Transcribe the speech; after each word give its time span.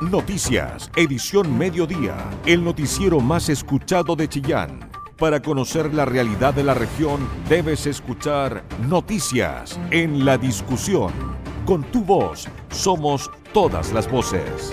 Noticias, 0.00 0.92
edición 0.94 1.58
mediodía, 1.58 2.14
el 2.46 2.62
noticiero 2.62 3.18
más 3.18 3.48
escuchado 3.48 4.14
de 4.14 4.28
Chillán. 4.28 4.78
Para 5.18 5.42
conocer 5.42 5.92
la 5.92 6.04
realidad 6.04 6.54
de 6.54 6.62
la 6.62 6.72
región, 6.72 7.28
debes 7.48 7.84
escuchar 7.84 8.62
Noticias 8.88 9.76
en 9.90 10.24
la 10.24 10.38
discusión. 10.38 11.10
Con 11.66 11.82
tu 11.82 12.04
voz, 12.04 12.46
somos 12.70 13.28
todas 13.52 13.92
las 13.92 14.08
voces. 14.08 14.72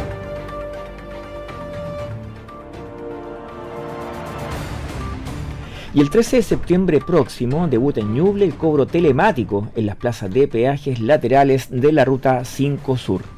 Y 5.95 6.01
el 6.01 6.11
13 6.11 6.35
de 6.35 6.43
septiembre 6.43 6.99
próximo 6.99 7.67
debuta 7.67 7.99
en 7.99 8.13
Ñuble 8.13 8.45
el 8.45 8.53
cobro 8.53 8.85
telemático 8.85 9.69
en 9.75 9.87
las 9.87 9.95
plazas 9.95 10.31
de 10.31 10.47
peajes 10.47 10.99
laterales 10.99 11.67
de 11.71 11.91
la 11.91 12.05
Ruta 12.05 12.45
5 12.45 12.95
Sur. 12.95 13.34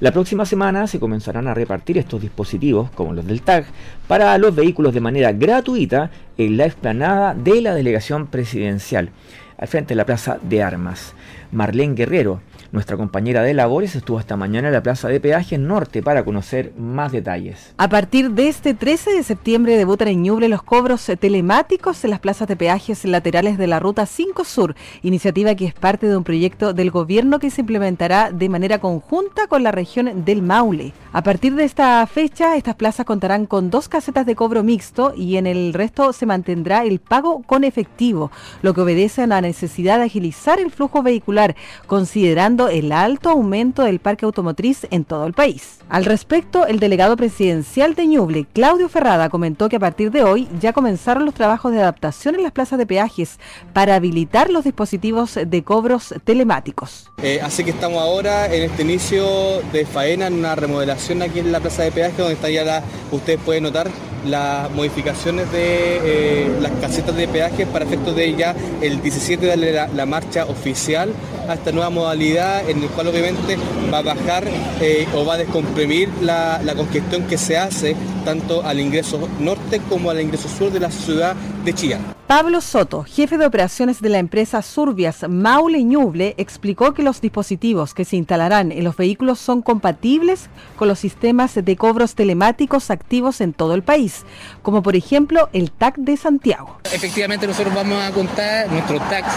La 0.00 0.12
próxima 0.12 0.46
semana 0.46 0.86
se 0.86 0.98
comenzarán 0.98 1.46
a 1.46 1.52
repartir 1.52 1.98
estos 1.98 2.22
dispositivos, 2.22 2.90
como 2.92 3.12
los 3.12 3.26
del 3.26 3.42
TAG, 3.42 3.66
para 4.08 4.38
los 4.38 4.54
vehículos 4.54 4.94
de 4.94 5.00
manera 5.00 5.32
gratuita 5.32 6.10
en 6.38 6.56
la 6.56 6.64
explanada 6.64 7.34
de 7.34 7.60
la 7.60 7.74
delegación 7.74 8.26
presidencial, 8.26 9.10
al 9.58 9.68
frente 9.68 9.90
de 9.90 9.96
la 9.96 10.06
Plaza 10.06 10.38
de 10.40 10.62
Armas. 10.62 11.12
Marlene 11.52 11.94
Guerrero, 11.94 12.40
nuestra 12.72 12.96
compañera 12.96 13.42
de 13.42 13.54
labores 13.54 13.96
estuvo 13.96 14.20
esta 14.20 14.36
mañana 14.36 14.68
en 14.68 14.74
la 14.74 14.82
Plaza 14.82 15.08
de 15.08 15.18
Peajes 15.18 15.58
Norte 15.58 16.02
para 16.02 16.24
conocer 16.24 16.72
más 16.78 17.10
detalles. 17.10 17.74
A 17.76 17.88
partir 17.88 18.30
de 18.30 18.48
este 18.48 18.74
13 18.74 19.12
de 19.12 19.22
septiembre 19.22 19.76
debutan 19.76 20.08
en 20.08 20.22
Ñuble 20.22 20.48
los 20.48 20.62
cobros 20.62 21.10
telemáticos 21.18 22.04
en 22.04 22.10
las 22.10 22.20
plazas 22.20 22.46
de 22.46 22.56
peajes 22.56 23.04
laterales 23.04 23.58
de 23.58 23.66
la 23.66 23.80
Ruta 23.80 24.06
5 24.06 24.44
Sur, 24.44 24.76
iniciativa 25.02 25.54
que 25.54 25.66
es 25.66 25.74
parte 25.74 26.06
de 26.06 26.16
un 26.16 26.24
proyecto 26.24 26.72
del 26.72 26.90
gobierno 26.90 27.38
que 27.38 27.50
se 27.50 27.62
implementará 27.62 28.30
de 28.30 28.48
manera 28.48 28.78
conjunta 28.78 29.46
con 29.48 29.62
la 29.62 29.72
región 29.72 30.24
del 30.24 30.42
Maule. 30.42 30.92
A 31.12 31.22
partir 31.22 31.54
de 31.56 31.64
esta 31.64 32.06
fecha, 32.06 32.56
estas 32.56 32.76
plazas 32.76 33.04
contarán 33.04 33.46
con 33.46 33.70
dos 33.70 33.88
casetas 33.88 34.26
de 34.26 34.36
cobro 34.36 34.62
mixto 34.62 35.12
y 35.16 35.36
en 35.36 35.46
el 35.46 35.72
resto 35.74 36.12
se 36.12 36.26
mantendrá 36.26 36.84
el 36.84 37.00
pago 37.00 37.42
con 37.42 37.64
efectivo, 37.64 38.30
lo 38.62 38.74
que 38.74 38.82
obedece 38.82 39.22
a 39.22 39.26
la 39.26 39.40
necesidad 39.40 39.98
de 39.98 40.04
agilizar 40.04 40.60
el 40.60 40.70
flujo 40.70 41.02
vehicular, 41.02 41.56
considerando 41.86 42.59
el 42.68 42.92
alto 42.92 43.30
aumento 43.30 43.84
del 43.84 44.00
parque 44.00 44.24
automotriz 44.24 44.86
en 44.90 45.04
todo 45.04 45.26
el 45.26 45.32
país. 45.32 45.78
Al 45.88 46.04
respecto, 46.04 46.66
el 46.66 46.78
delegado 46.78 47.16
presidencial 47.16 47.94
de 47.94 48.06
Ñuble, 48.06 48.46
Claudio 48.52 48.88
Ferrada, 48.88 49.28
comentó 49.28 49.68
que 49.68 49.76
a 49.76 49.80
partir 49.80 50.10
de 50.10 50.22
hoy 50.22 50.48
ya 50.60 50.72
comenzaron 50.72 51.24
los 51.24 51.34
trabajos 51.34 51.72
de 51.72 51.80
adaptación 51.80 52.34
en 52.36 52.42
las 52.42 52.52
plazas 52.52 52.78
de 52.78 52.86
peajes 52.86 53.38
para 53.72 53.96
habilitar 53.96 54.50
los 54.50 54.64
dispositivos 54.64 55.38
de 55.44 55.62
cobros 55.64 56.14
telemáticos. 56.24 57.10
Eh, 57.22 57.40
así 57.42 57.64
que 57.64 57.70
estamos 57.70 58.00
ahora 58.00 58.52
en 58.52 58.62
este 58.62 58.82
inicio 58.82 59.26
de 59.72 59.84
faena, 59.84 60.28
en 60.28 60.34
una 60.34 60.54
remodelación 60.54 61.22
aquí 61.22 61.40
en 61.40 61.52
la 61.52 61.60
plaza 61.60 61.82
de 61.82 61.92
peajes, 61.92 62.16
donde 62.16 62.34
está 62.34 62.50
ya 62.50 62.64
la, 62.64 62.82
ustedes 63.10 63.40
pueden 63.40 63.64
notar 63.64 63.90
las 64.26 64.70
modificaciones 64.72 65.50
de 65.50 66.44
eh, 66.44 66.58
las 66.60 66.72
casetas 66.72 67.16
de 67.16 67.26
peaje 67.26 67.66
para 67.66 67.84
efectos 67.84 68.14
de 68.14 68.34
ya 68.34 68.54
el 68.80 69.00
17 69.00 69.46
darle 69.46 69.72
la, 69.72 70.06
marcha 70.06 70.44
oficial 70.46 71.12
a 71.48 71.54
esta 71.54 71.72
nueva 71.72 71.90
modalidad 71.90 72.49
en 72.58 72.82
el 72.82 72.88
cual 72.90 73.08
obviamente 73.08 73.56
va 73.92 73.98
a 73.98 74.02
bajar 74.02 74.44
eh, 74.80 75.06
o 75.14 75.24
va 75.24 75.34
a 75.34 75.38
descomprimir 75.38 76.08
la, 76.22 76.60
la 76.64 76.74
congestión 76.74 77.26
que 77.26 77.38
se 77.38 77.56
hace 77.56 77.96
tanto 78.24 78.62
al 78.64 78.80
ingreso 78.80 79.28
norte 79.38 79.80
como 79.88 80.10
al 80.10 80.20
ingreso 80.20 80.48
sur 80.48 80.70
de 80.72 80.80
la 80.80 80.90
ciudad 80.90 81.34
de 81.64 81.72
Chillán. 81.72 82.19
Pablo 82.30 82.60
Soto, 82.60 83.02
jefe 83.02 83.38
de 83.38 83.46
operaciones 83.46 84.00
de 84.00 84.08
la 84.08 84.18
empresa 84.18 84.62
Surbias 84.62 85.28
Maule 85.28 85.82
Ñuble, 85.82 86.36
explicó 86.38 86.94
que 86.94 87.02
los 87.02 87.20
dispositivos 87.20 87.92
que 87.92 88.04
se 88.04 88.14
instalarán 88.14 88.70
en 88.70 88.84
los 88.84 88.96
vehículos 88.96 89.40
son 89.40 89.62
compatibles 89.62 90.48
con 90.76 90.86
los 90.86 91.00
sistemas 91.00 91.56
de 91.56 91.76
cobros 91.76 92.14
telemáticos 92.14 92.92
activos 92.92 93.40
en 93.40 93.52
todo 93.52 93.74
el 93.74 93.82
país, 93.82 94.22
como 94.62 94.80
por 94.80 94.94
ejemplo 94.94 95.48
el 95.52 95.72
TAC 95.72 95.96
de 95.96 96.16
Santiago. 96.16 96.78
Efectivamente 96.92 97.48
nosotros 97.48 97.74
vamos 97.74 98.00
a 98.00 98.12
contar 98.12 98.70
nuestros 98.70 99.00
TACs, 99.10 99.34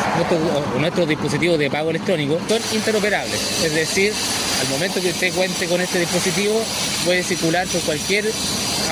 nuestros, 0.80 1.08
dispositivos 1.08 1.58
de 1.58 1.72
pago 1.72 1.90
electrónico, 1.90 2.38
son 2.48 2.62
interoperables, 2.76 3.64
es 3.64 3.74
decir, 3.74 4.14
al 4.62 4.70
momento 4.70 5.02
que 5.02 5.10
usted 5.10 5.34
cuente 5.34 5.66
con 5.66 5.82
este 5.82 5.98
dispositivo 5.98 6.62
puede 7.06 7.24
circular 7.24 7.66
por 7.70 7.82
cualquier 7.82 8.26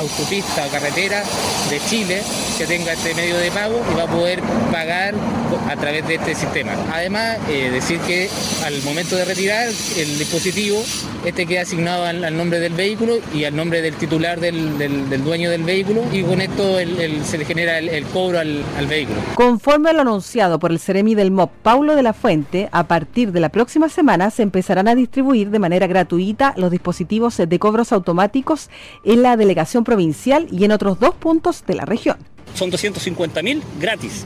autopista 0.02 0.66
o 0.66 0.70
carretera 0.70 1.24
de 1.70 1.80
Chile 1.88 2.22
que 2.58 2.66
tenga 2.66 2.94
este 2.94 3.14
medio 3.16 3.38
de 3.38 3.50
pago 3.52 3.82
y 3.92 3.96
va 3.96 4.04
a 4.04 4.08
poder 4.08 4.42
pagar 4.72 5.16
a 5.70 5.76
través 5.76 6.08
de 6.08 6.16
este 6.16 6.36
sistema. 6.36 6.74
Además, 6.92 7.38
eh, 7.50 7.70
decir 7.72 8.00
que 8.02 8.30
al 8.66 8.82
momento 8.84 9.16
de 9.16 9.26
retirar 9.26 9.68
el 9.68 10.18
dispositivo, 10.18 10.84
este 11.26 11.46
queda 11.46 11.62
asignado 11.62 12.06
al, 12.06 12.36
nombre 12.36 12.60
del 12.60 12.74
vehículo 12.74 13.16
y 13.34 13.44
al 13.44 13.56
nombre 13.56 13.82
del 13.82 13.96
titular 13.96 14.40
del, 14.40 14.78
dueño 15.24 15.50
del 15.50 15.64
vehículo 15.64 16.04
y 16.12 16.24
con 16.24 16.42
esto 16.42 16.78
se 17.24 17.38
le 17.38 17.46
genera 17.46 17.78
el, 17.80 18.06
cobro 18.06 18.40
al, 18.40 18.64
al, 18.78 18.88
vehículo. 18.88 19.20
Conforme 19.36 19.90
a 19.90 19.94
lo 19.94 20.02
anunciado 20.02 20.60
por 20.60 20.72
el 20.72 20.80
Ceremi 20.80 21.16
del 21.16 21.32
MOP 21.32 21.52
Paulo 21.62 21.96
de 21.96 22.04
la 22.04 22.14
Fuente, 22.14 22.70
a 22.72 22.88
partir 22.88 23.32
de 23.32 23.40
la 23.40 23.50
próxima 23.50 23.90
semana 23.90 24.32
se 24.32 24.44
empezarán 24.44 24.88
a 24.88 24.96
distribuir 24.96 25.50
de 25.50 25.60
manera 25.60 25.88
gratuita 25.88 26.54
los 26.58 26.72
dispositivos 26.72 27.38
de 27.38 27.60
cobros 27.60 27.92
automáticos 27.92 28.70
en 29.04 29.22
la 29.22 29.38
delegación 29.38 29.84
provincial 29.92 30.48
y 30.50 30.64
en 30.64 30.72
otros 30.72 31.02
dos 31.02 31.16
puntos 31.16 31.66
de 31.68 31.76
la 31.76 31.84
región. 31.84 32.16
Son 32.56 32.70
250 32.70 33.42
mil 33.42 33.62
gratis 33.78 34.24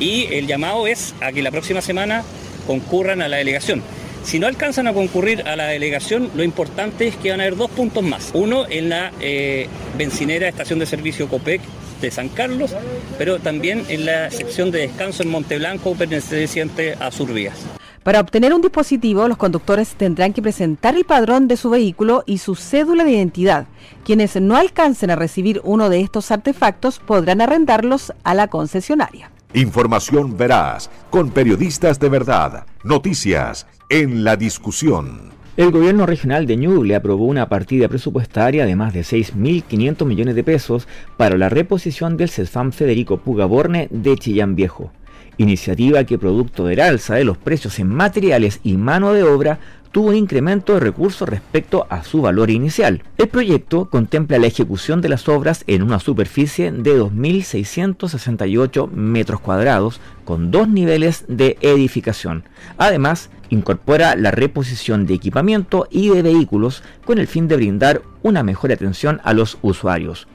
y 0.00 0.24
el 0.30 0.46
llamado 0.46 0.86
es 0.86 1.14
a 1.20 1.32
que 1.32 1.42
la 1.42 1.50
próxima 1.50 1.82
semana 1.82 2.22
concurran 2.66 3.20
a 3.20 3.28
la 3.28 3.36
delegación. 3.36 3.82
Si 4.24 4.38
no 4.38 4.46
alcanzan 4.46 4.86
a 4.86 4.94
concurrir 4.94 5.42
a 5.46 5.54
la 5.54 5.66
delegación, 5.66 6.30
lo 6.34 6.42
importante 6.42 7.08
es 7.08 7.16
que 7.16 7.30
van 7.30 7.40
a 7.40 7.42
haber 7.42 7.58
dos 7.58 7.70
puntos 7.70 8.02
más. 8.02 8.30
Uno 8.32 8.64
en 8.70 8.88
la 8.88 9.12
eh, 9.20 9.68
bencinera 9.98 10.48
estación 10.48 10.78
de 10.78 10.86
servicio 10.86 11.28
COPEC 11.28 11.60
de 12.00 12.10
San 12.10 12.30
Carlos, 12.30 12.74
pero 13.18 13.38
también 13.38 13.84
en 13.90 14.06
la 14.06 14.30
sección 14.30 14.70
de 14.70 14.78
descanso 14.78 15.22
en 15.22 15.28
Monteblanco 15.28 15.94
perteneciente 15.94 16.94
a 16.98 17.10
Survías. 17.10 17.66
Para 18.02 18.18
obtener 18.18 18.52
un 18.52 18.62
dispositivo, 18.62 19.28
los 19.28 19.36
conductores 19.36 19.94
tendrán 19.94 20.32
que 20.32 20.42
presentar 20.42 20.96
el 20.96 21.04
padrón 21.04 21.46
de 21.46 21.56
su 21.56 21.70
vehículo 21.70 22.24
y 22.26 22.38
su 22.38 22.56
cédula 22.56 23.04
de 23.04 23.12
identidad. 23.12 23.66
Quienes 24.04 24.34
no 24.40 24.56
alcancen 24.56 25.10
a 25.10 25.16
recibir 25.16 25.60
uno 25.62 25.88
de 25.88 26.00
estos 26.00 26.32
artefactos 26.32 26.98
podrán 26.98 27.40
arrendarlos 27.40 28.12
a 28.24 28.34
la 28.34 28.48
concesionaria. 28.48 29.30
Información 29.54 30.36
veraz, 30.36 30.90
con 31.10 31.30
periodistas 31.30 32.00
de 32.00 32.08
verdad. 32.08 32.66
Noticias 32.82 33.68
en 33.88 34.24
la 34.24 34.36
discusión. 34.36 35.30
El 35.56 35.70
gobierno 35.70 36.04
regional 36.04 36.46
de 36.46 36.56
Ñuble 36.56 36.96
aprobó 36.96 37.26
una 37.26 37.48
partida 37.48 37.86
presupuestaria 37.86 38.66
de 38.66 38.74
más 38.74 38.94
de 38.94 39.02
6.500 39.02 40.06
millones 40.06 40.34
de 40.34 40.42
pesos 40.42 40.88
para 41.16 41.36
la 41.36 41.50
reposición 41.50 42.16
del 42.16 42.30
CESFAM 42.30 42.72
Federico 42.72 43.18
Pugaborne 43.18 43.86
de 43.90 44.16
Chillán 44.16 44.56
Viejo 44.56 44.90
iniciativa 45.36 46.04
que 46.04 46.18
producto 46.18 46.64
del 46.66 46.80
alza 46.80 47.14
de 47.14 47.24
los 47.24 47.38
precios 47.38 47.78
en 47.78 47.88
materiales 47.88 48.60
y 48.62 48.76
mano 48.76 49.12
de 49.12 49.22
obra 49.22 49.58
tuvo 49.92 50.08
un 50.08 50.16
incremento 50.16 50.74
de 50.74 50.80
recursos 50.80 51.28
respecto 51.28 51.86
a 51.90 52.02
su 52.02 52.22
valor 52.22 52.50
inicial. 52.50 53.02
El 53.18 53.28
proyecto 53.28 53.90
contempla 53.90 54.38
la 54.38 54.46
ejecución 54.46 55.02
de 55.02 55.10
las 55.10 55.28
obras 55.28 55.64
en 55.66 55.82
una 55.82 56.00
superficie 56.00 56.72
de 56.72 56.98
2.668 56.98 58.90
metros 58.90 59.40
cuadrados 59.40 60.00
con 60.24 60.50
dos 60.50 60.68
niveles 60.68 61.26
de 61.28 61.58
edificación. 61.60 62.44
Además, 62.78 63.28
incorpora 63.50 64.16
la 64.16 64.30
reposición 64.30 65.04
de 65.06 65.14
equipamiento 65.14 65.86
y 65.90 66.08
de 66.08 66.22
vehículos 66.22 66.82
con 67.04 67.18
el 67.18 67.26
fin 67.26 67.46
de 67.46 67.56
brindar 67.56 68.02
una 68.22 68.42
mejor 68.42 68.72
atención 68.72 69.20
a 69.24 69.34
los 69.34 69.58
usuarios. 69.60 70.26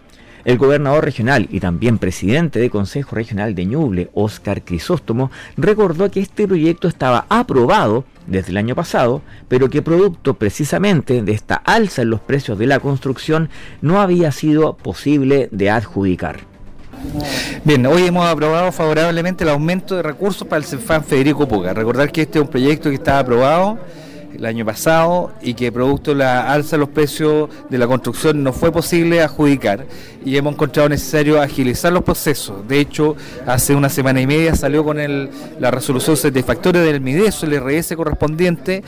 El 0.48 0.58
gobernador 0.58 1.04
regional 1.04 1.50
y 1.52 1.60
también 1.60 1.98
presidente 1.98 2.60
del 2.60 2.72
Consejo 2.72 3.18
Regional 3.18 3.54
de 3.54 3.66
Ñuble, 3.66 4.10
Óscar 4.14 4.64
Crisóstomo, 4.64 5.30
recordó 5.58 6.10
que 6.10 6.22
este 6.22 6.48
proyecto 6.48 6.88
estaba 6.88 7.26
aprobado 7.28 8.06
desde 8.28 8.52
el 8.52 8.58
año 8.58 8.74
pasado, 8.74 9.22
pero 9.50 9.70
que 9.70 9.82
producto 9.82 10.36
precisamente 10.36 11.22
de 11.22 11.34
esta 11.34 11.56
alza 11.56 12.04
en 12.04 12.12
los 12.12 12.22
precios 12.22 12.58
de 12.58 12.66
la 12.66 12.80
construcción 12.80 13.50
no 13.82 14.00
había 14.00 14.32
sido 14.32 14.78
posible 14.78 15.50
de 15.52 15.70
adjudicar. 15.70 16.40
Bien, 17.66 17.86
hoy 17.86 18.08
hemos 18.08 18.26
aprobado 18.26 18.72
favorablemente 18.72 19.44
el 19.44 19.50
aumento 19.50 19.98
de 19.98 20.04
recursos 20.04 20.48
para 20.48 20.60
el 20.60 20.64
CEFAN 20.64 21.04
Federico 21.04 21.46
Puga. 21.46 21.74
Recordar 21.74 22.10
que 22.10 22.22
este 22.22 22.40
es 22.40 22.46
un 22.46 22.50
proyecto 22.50 22.88
que 22.88 22.96
está 22.96 23.20
aprobado 23.20 23.78
el 24.36 24.46
año 24.46 24.66
pasado 24.66 25.32
y 25.42 25.54
que 25.54 25.72
producto 25.72 26.12
de 26.12 26.18
la 26.18 26.52
alza 26.52 26.76
de 26.76 26.80
los 26.80 26.90
precios 26.90 27.50
de 27.70 27.78
la 27.78 27.88
construcción 27.88 28.44
no 28.44 28.54
fue 28.54 28.72
posible 28.72 29.22
adjudicar 29.22 29.86
y 30.24 30.38
hemos 30.38 30.54
encontrado 30.54 30.90
necesario 30.90 31.42
agilizar 31.42 31.92
los 31.94 32.04
procesos. 32.04 32.68
De 32.68 32.80
hecho, 32.80 33.16
hace 33.46 33.76
una 33.76 33.90
semana 33.90 34.22
y 34.22 34.28
media 34.28 34.56
salió 34.56 34.84
con 34.84 35.00
el, 35.00 35.30
la 35.60 35.72
resolución 35.72 36.18
satisfactoria 36.18 36.82
del 36.82 37.02
MIDESO, 37.02 37.46
el 37.46 37.60
RS 37.62 37.96
correspondiente, 37.96 38.84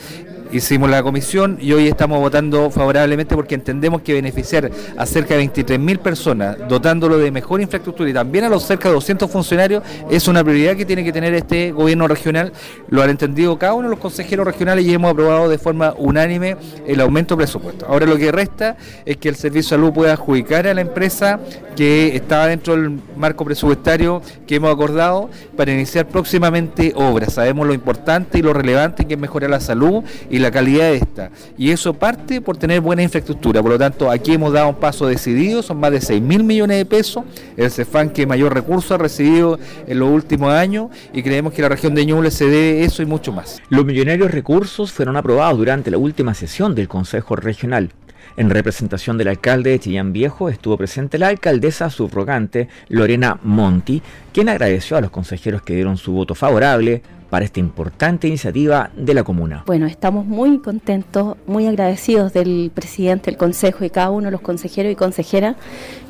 hicimos 0.52 0.90
la 0.90 1.02
comisión 1.02 1.58
y 1.60 1.72
hoy 1.72 1.88
estamos 1.88 2.18
votando 2.18 2.70
favorablemente 2.70 3.34
porque 3.34 3.54
entendemos 3.54 4.02
que 4.02 4.14
beneficiar 4.14 4.70
a 4.96 5.06
cerca 5.06 5.36
de 5.36 5.44
23.000 5.44 5.98
personas, 5.98 6.56
dotándolo 6.68 7.18
de 7.18 7.30
mejor 7.30 7.60
infraestructura 7.60 8.10
y 8.10 8.12
también 8.12 8.44
a 8.44 8.48
los 8.48 8.64
cerca 8.64 8.88
de 8.88 8.94
200 8.94 9.30
funcionarios, 9.30 9.82
es 10.10 10.28
una 10.28 10.42
prioridad 10.42 10.76
que 10.76 10.84
tiene 10.84 11.04
que 11.04 11.12
tener 11.12 11.34
este 11.34 11.72
gobierno 11.72 12.08
regional. 12.08 12.52
Lo 12.88 13.02
han 13.02 13.10
entendido 13.10 13.58
cada 13.58 13.74
uno 13.74 13.88
de 13.88 13.90
los 13.90 14.00
consejeros 14.00 14.46
regionales 14.46 14.84
y 14.84 14.94
hemos 14.94 15.12
aprobado 15.12 15.48
de 15.48 15.58
forma 15.58 15.94
unánime 15.96 16.56
el 16.86 17.00
aumento 17.00 17.34
de 17.34 17.44
presupuesto. 17.44 17.86
Ahora 17.86 18.06
lo 18.06 18.16
que 18.16 18.32
resta 18.32 18.76
es 19.04 19.16
que 19.16 19.28
el 19.28 19.36
Servicio 19.36 19.76
de 19.76 19.80
Salud 19.80 19.92
pueda 19.92 20.12
adjudicar 20.12 20.66
a 20.66 20.74
la 20.74 20.80
empresa 20.80 21.40
que 21.76 22.14
estaba 22.16 22.46
dentro 22.46 22.74
del 22.76 23.00
marco 23.16 23.44
presupuestario 23.44 24.22
que 24.46 24.56
hemos 24.56 24.72
acordado 24.72 25.30
para 25.56 25.72
iniciar 25.72 26.06
próximamente 26.06 26.92
obras. 26.94 27.34
Sabemos 27.34 27.66
lo 27.66 27.74
importante 27.74 28.38
y 28.38 28.42
lo 28.42 28.52
relevante 28.52 29.06
que 29.06 29.14
es 29.14 29.20
mejorar 29.20 29.50
la 29.50 29.60
salud 29.60 30.02
la 30.40 30.50
calidad 30.50 30.90
de 30.90 30.96
esta. 30.96 31.30
Y 31.56 31.70
eso 31.70 31.94
parte 31.94 32.40
por 32.40 32.56
tener 32.56 32.80
buena 32.80 33.02
infraestructura. 33.02 33.62
Por 33.62 33.72
lo 33.72 33.78
tanto, 33.78 34.10
aquí 34.10 34.34
hemos 34.34 34.52
dado 34.52 34.68
un 34.68 34.76
paso 34.76 35.06
decidido, 35.06 35.62
son 35.62 35.78
más 35.78 35.92
de 35.92 36.00
6 36.00 36.20
mil 36.22 36.44
millones 36.44 36.78
de 36.78 36.84
pesos, 36.84 37.24
el 37.56 37.70
CEFAN 37.70 38.10
que 38.10 38.26
mayor 38.26 38.54
recurso 38.54 38.94
ha 38.94 38.98
recibido 38.98 39.58
en 39.86 39.98
los 39.98 40.10
últimos 40.10 40.52
años 40.52 40.88
y 41.12 41.22
creemos 41.22 41.52
que 41.52 41.62
la 41.62 41.68
región 41.68 41.94
de 41.94 42.06
Ñuble 42.06 42.30
se 42.30 42.46
debe 42.46 42.84
eso 42.84 43.02
y 43.02 43.06
mucho 43.06 43.32
más. 43.32 43.60
Los 43.68 43.84
millonarios 43.84 44.30
recursos 44.30 44.92
fueron 44.92 45.16
aprobados 45.16 45.58
durante 45.58 45.90
la 45.90 45.98
última 45.98 46.34
sesión 46.34 46.74
del 46.74 46.88
Consejo 46.88 47.36
Regional. 47.36 47.90
En 48.36 48.48
representación 48.48 49.18
del 49.18 49.28
alcalde 49.28 49.70
de 49.70 49.80
Chillán 49.80 50.12
Viejo 50.12 50.48
estuvo 50.48 50.76
presente 50.76 51.18
la 51.18 51.28
alcaldesa 51.28 51.90
subrogante 51.90 52.68
Lorena 52.88 53.38
Monti, 53.42 54.02
quien 54.32 54.48
agradeció 54.48 54.96
a 54.96 55.00
los 55.00 55.10
consejeros 55.10 55.62
que 55.62 55.74
dieron 55.74 55.96
su 55.96 56.12
voto 56.12 56.34
favorable 56.34 57.02
para 57.30 57.44
esta 57.44 57.60
importante 57.60 58.28
iniciativa 58.28 58.90
de 58.96 59.14
la 59.14 59.22
comuna. 59.22 59.62
Bueno, 59.66 59.86
estamos 59.86 60.26
muy 60.26 60.58
contentos, 60.58 61.36
muy 61.46 61.66
agradecidos 61.66 62.32
del 62.32 62.70
presidente 62.74 63.30
del 63.30 63.38
consejo 63.38 63.84
y 63.84 63.90
cada 63.90 64.10
uno 64.10 64.26
de 64.26 64.32
los 64.32 64.40
consejeros 64.40 64.92
y 64.92 64.96
consejeras 64.96 65.56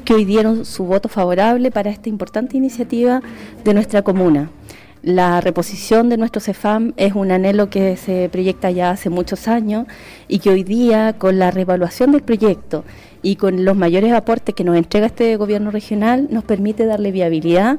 que 0.04 0.14
hoy 0.14 0.24
dieron 0.24 0.64
su 0.64 0.84
voto 0.84 1.08
favorable 1.08 1.70
para 1.70 1.90
esta 1.90 2.08
importante 2.08 2.56
iniciativa 2.56 3.20
de 3.62 3.74
nuestra 3.74 4.02
comuna. 4.02 4.50
La 5.02 5.40
reposición 5.40 6.10
de 6.10 6.18
nuestro 6.18 6.42
CEFAM 6.42 6.92
es 6.98 7.14
un 7.14 7.30
anhelo 7.30 7.70
que 7.70 7.96
se 7.96 8.28
proyecta 8.28 8.70
ya 8.70 8.90
hace 8.90 9.08
muchos 9.08 9.48
años 9.48 9.86
y 10.28 10.40
que 10.40 10.50
hoy 10.50 10.62
día 10.62 11.14
con 11.16 11.38
la 11.38 11.50
reevaluación 11.50 12.12
del 12.12 12.20
proyecto 12.20 12.84
y 13.22 13.36
con 13.36 13.64
los 13.64 13.76
mayores 13.76 14.12
aportes 14.12 14.54
que 14.54 14.62
nos 14.62 14.76
entrega 14.76 15.06
este 15.06 15.36
gobierno 15.36 15.70
regional 15.70 16.28
nos 16.30 16.44
permite 16.44 16.84
darle 16.84 17.12
viabilidad 17.12 17.78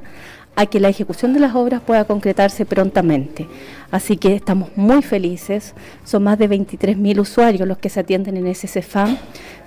a 0.55 0.65
que 0.65 0.79
la 0.79 0.89
ejecución 0.89 1.33
de 1.33 1.39
las 1.39 1.55
obras 1.55 1.81
pueda 1.81 2.05
concretarse 2.05 2.65
prontamente. 2.65 3.47
Así 3.89 4.17
que 4.17 4.35
estamos 4.35 4.69
muy 4.75 5.01
felices, 5.01 5.73
son 6.03 6.23
más 6.23 6.37
de 6.37 6.49
23.000 6.49 7.19
usuarios 7.19 7.67
los 7.67 7.77
que 7.77 7.89
se 7.89 8.01
atienden 8.01 8.37
en 8.37 8.47
ese 8.47 8.67
CEFAM, 8.67 9.17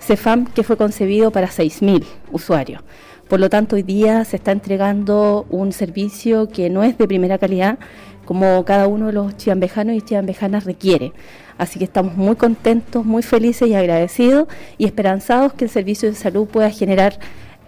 CEFAM 0.00 0.46
que 0.46 0.62
fue 0.62 0.76
concebido 0.76 1.30
para 1.30 1.48
6.000 1.48 2.04
usuarios. 2.32 2.82
Por 3.28 3.40
lo 3.40 3.48
tanto, 3.48 3.76
hoy 3.76 3.82
día 3.82 4.24
se 4.24 4.36
está 4.36 4.52
entregando 4.52 5.46
un 5.48 5.72
servicio 5.72 6.48
que 6.48 6.68
no 6.68 6.84
es 6.84 6.98
de 6.98 7.08
primera 7.08 7.38
calidad, 7.38 7.78
como 8.26 8.64
cada 8.64 8.86
uno 8.86 9.06
de 9.06 9.12
los 9.14 9.36
chiambejanos 9.36 9.96
y 9.96 10.02
chiambejanas 10.02 10.64
requiere. 10.64 11.12
Así 11.56 11.78
que 11.78 11.84
estamos 11.84 12.16
muy 12.16 12.36
contentos, 12.36 13.04
muy 13.04 13.22
felices 13.22 13.68
y 13.68 13.74
agradecidos 13.74 14.48
y 14.76 14.86
esperanzados 14.86 15.52
que 15.54 15.64
el 15.64 15.70
servicio 15.70 16.08
de 16.08 16.16
salud 16.16 16.46
pueda 16.46 16.70
generar 16.70 17.18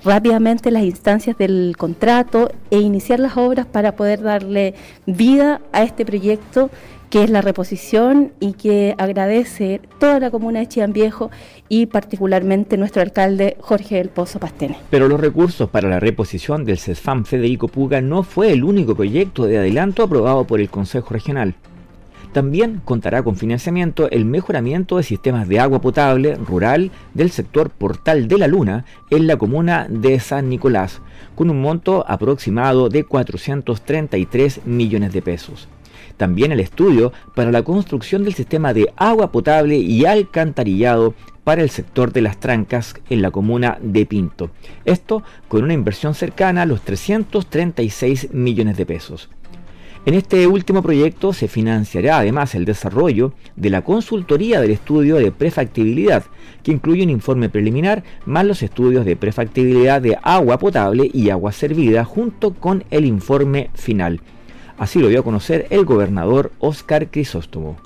rápidamente 0.07 0.71
las 0.71 0.85
instancias 0.85 1.37
del 1.37 1.75
contrato 1.77 2.51
e 2.71 2.79
iniciar 2.79 3.19
las 3.19 3.37
obras 3.37 3.67
para 3.67 3.97
poder 3.97 4.23
darle 4.23 4.75
vida 5.05 5.61
a 5.73 5.83
este 5.83 6.07
proyecto 6.07 6.71
que 7.11 7.23
es 7.23 7.31
la 7.31 7.41
reposición 7.41 8.33
y 8.41 8.55
que 8.55 8.95
agradece 8.99 9.81
toda 9.99 10.19
la 10.21 10.31
comuna 10.31 10.61
de 10.61 10.69
Chillán 10.69 10.93
Viejo 10.93 11.31
y 11.69 11.87
particularmente 11.87 12.77
nuestro 12.77 13.03
alcalde 13.03 13.57
Jorge 13.61 13.97
del 13.97 14.09
Pozo 14.09 14.41
Pastene. 14.41 14.77
Pero 14.91 15.09
los 15.09 15.21
recursos 15.21 15.69
para 15.71 15.89
la 15.89 16.01
reposición 16.01 16.65
del 16.65 16.79
CESFAM 16.79 17.25
Federico 17.25 17.69
Puga 17.69 18.01
no 18.01 18.23
fue 18.23 18.53
el 18.53 18.65
único 18.65 18.95
proyecto 18.95 19.47
de 19.47 19.59
adelanto 19.59 20.03
aprobado 20.03 20.45
por 20.45 20.61
el 20.61 20.69
Consejo 20.69 21.11
Regional. 21.11 21.55
También 22.37 22.83
contará 22.85 23.23
con 23.23 23.37
financiamiento 23.37 24.11
el 24.11 24.27
mejoramiento 24.27 24.99
de 24.99 25.05
sistemas 25.05 25.49
de 25.49 25.59
agua 25.59 25.81
potable 25.81 26.35
rural 26.35 26.91
del 27.15 27.31
sector 27.31 27.71
Portal 27.71 28.29
de 28.29 28.37
la 28.37 28.47
Luna 28.47 28.85
en 29.09 29.27
la 29.27 29.39
comuna 29.39 29.87
de 29.89 30.21
San 30.21 30.51
Nicolás, 30.51 31.01
con 31.35 31.49
un 31.49 31.63
monto 31.63 32.05
aproximado 32.07 32.91
de 32.91 33.05
433 33.05 34.67
millones 34.67 35.15
de 35.15 35.23
pesos. 35.23 35.67
También 36.19 36.53
el 36.53 36.61
estudio 36.61 37.11
para 37.35 37.51
la 37.51 37.63
construcción 37.63 38.23
del 38.23 38.35
sistema 38.35 38.75
de 38.75 38.93
agua 38.97 39.33
potable 39.33 39.79
y 39.79 40.05
alcantarillado 40.05 41.15
para 41.43 41.63
el 41.63 41.71
sector 41.71 42.13
de 42.13 42.21
las 42.21 42.39
trancas 42.39 42.97
en 43.09 43.23
la 43.23 43.31
comuna 43.31 43.79
de 43.81 44.05
Pinto. 44.05 44.51
Esto 44.85 45.23
con 45.49 45.65
una 45.65 45.73
inversión 45.73 46.13
cercana 46.13 46.63
a 46.63 46.67
los 46.67 46.83
336 46.83 48.35
millones 48.35 48.77
de 48.77 48.85
pesos. 48.85 49.31
En 50.07 50.15
este 50.15 50.47
último 50.47 50.83
proyecto 50.83 51.33
se 51.33 51.49
financiará 51.49 52.19
además 52.19 52.55
el 52.55 52.65
desarrollo 52.65 53.33
de 53.57 53.71
la 53.71 53.83
consultoría 53.83 54.61
del 54.61 54.71
estudio 54.71 55.17
de 55.17 55.33
prefactibilidad, 55.33 56.23
que 56.63 56.71
incluye 56.71 57.03
un 57.03 57.11
informe 57.11 57.49
preliminar 57.49 58.05
más 58.25 58.45
los 58.45 58.63
estudios 58.63 59.05
de 59.05 59.17
prefactibilidad 59.17 60.01
de 60.01 60.17
agua 60.23 60.61
potable 60.61 61.11
y 61.13 61.31
agua 61.31 61.51
servida 61.51 62.05
junto 62.05 62.55
con 62.55 62.85
el 62.93 63.05
informe 63.05 63.71
final. 63.75 64.21
Así 64.79 65.01
lo 65.01 65.09
dio 65.09 65.19
a 65.19 65.25
conocer 65.25 65.67
el 65.71 65.85
gobernador 65.85 66.53
Óscar 66.61 67.11
Crisóstomo. 67.11 67.77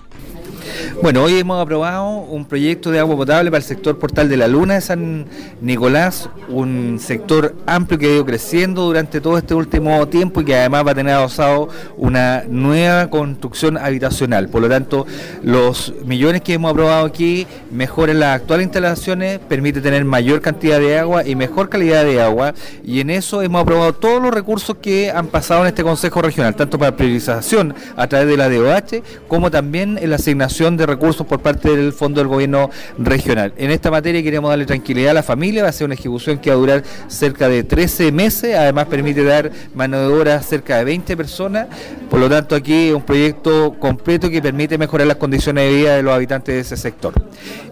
Bueno, 1.03 1.23
hoy 1.25 1.39
hemos 1.39 1.61
aprobado 1.61 2.09
un 2.09 2.45
proyecto 2.45 2.91
de 2.91 2.99
agua 2.99 3.17
potable 3.17 3.51
para 3.51 3.59
el 3.59 3.65
sector 3.65 3.99
Portal 3.99 4.29
de 4.29 4.37
la 4.37 4.49
Luna 4.49 4.75
de 4.75 4.81
San 4.83 5.27
Nicolás, 5.63 6.29
un 6.49 6.99
sector 7.01 7.55
amplio 7.67 7.99
que 7.99 8.07
ha 8.07 8.15
ido 8.15 8.27
creciendo 8.27 8.85
durante 8.85 9.21
todo 9.21 9.39
este 9.39 9.55
último 9.55 10.07
tiempo 10.09 10.41
y 10.41 10.45
que 10.45 10.57
además 10.57 10.87
va 10.87 10.91
a 10.91 10.95
tener 10.95 11.15
adosado 11.15 11.69
una 11.97 12.45
nueva 12.49 13.09
construcción 13.09 13.79
habitacional. 13.79 14.49
Por 14.49 14.61
lo 14.61 14.69
tanto, 14.69 15.07
los 15.43 15.95
millones 16.05 16.43
que 16.43 16.55
hemos 16.55 16.71
aprobado 16.73 17.07
aquí 17.07 17.47
mejoran 17.71 18.21
las 18.21 18.37
actuales 18.37 18.65
instalaciones, 18.65 19.39
permite 19.39 19.81
tener 19.81 20.05
mayor 20.05 20.41
cantidad 20.41 20.79
de 20.79 20.99
agua 20.99 21.27
y 21.27 21.35
mejor 21.35 21.69
calidad 21.71 22.05
de 22.05 22.21
agua 22.21 22.55
y 22.85 23.01
en 23.01 23.11
eso 23.11 23.43
hemos 23.43 23.63
aprobado 23.63 23.95
todos 23.95 24.23
los 24.23 24.35
recursos 24.35 24.77
que 24.83 25.11
han 25.11 25.29
pasado 25.29 25.63
en 25.63 25.69
este 25.69 25.83
Consejo 25.83 26.21
Regional, 26.21 26.55
tanto 26.55 26.79
para 26.79 26.95
priorización 26.95 27.75
a 27.97 28.07
través 28.07 28.29
de 28.29 28.37
la 28.37 28.49
DOH 28.49 29.03
como 29.29 29.51
también 29.51 29.99
en 29.99 30.11
la 30.11 30.17
asignación 30.17 30.60
de 30.61 30.85
recursos 30.85 31.27
por 31.27 31.41
parte 31.41 31.75
del 31.75 31.95
Fondo 31.95 32.21
del 32.21 32.29
Gobierno 32.29 32.69
Regional. 32.99 33.55
En 33.57 33.71
esta 33.71 33.91
materia 33.91 34.23
queremos 34.23 34.51
darle 34.51 34.67
tranquilidad 34.67 35.13
a 35.13 35.15
la 35.15 35.23
familia, 35.23 35.63
va 35.63 35.71
a 35.71 35.73
ser 35.73 35.87
una 35.87 35.95
ejecución 35.95 36.39
que 36.39 36.51
va 36.51 36.57
a 36.57 36.59
durar 36.59 36.85
cerca 37.09 37.49
de 37.49 37.65
13 37.65 38.13
meses, 38.13 38.55
además 38.55 38.87
permite 38.89 39.25
dar 39.25 39.51
mano 39.75 39.99
de 39.99 40.07
obra 40.07 40.35
a 40.35 40.43
cerca 40.43 40.77
de 40.77 40.85
20 40.85 41.17
personas, 41.17 41.67
por 42.11 42.21
lo 42.21 42.29
tanto 42.29 42.55
aquí 42.55 42.89
es 42.89 42.95
un 42.95 43.03
proyecto 43.03 43.75
completo 43.79 44.29
que 44.29 44.43
permite 44.43 44.77
mejorar 44.77 45.07
las 45.07 45.17
condiciones 45.17 45.65
de 45.65 45.77
vida 45.77 45.97
de 45.97 46.03
los 46.03 46.13
habitantes 46.13 46.55
de 46.55 46.61
ese 46.61 46.77
sector. 46.77 47.15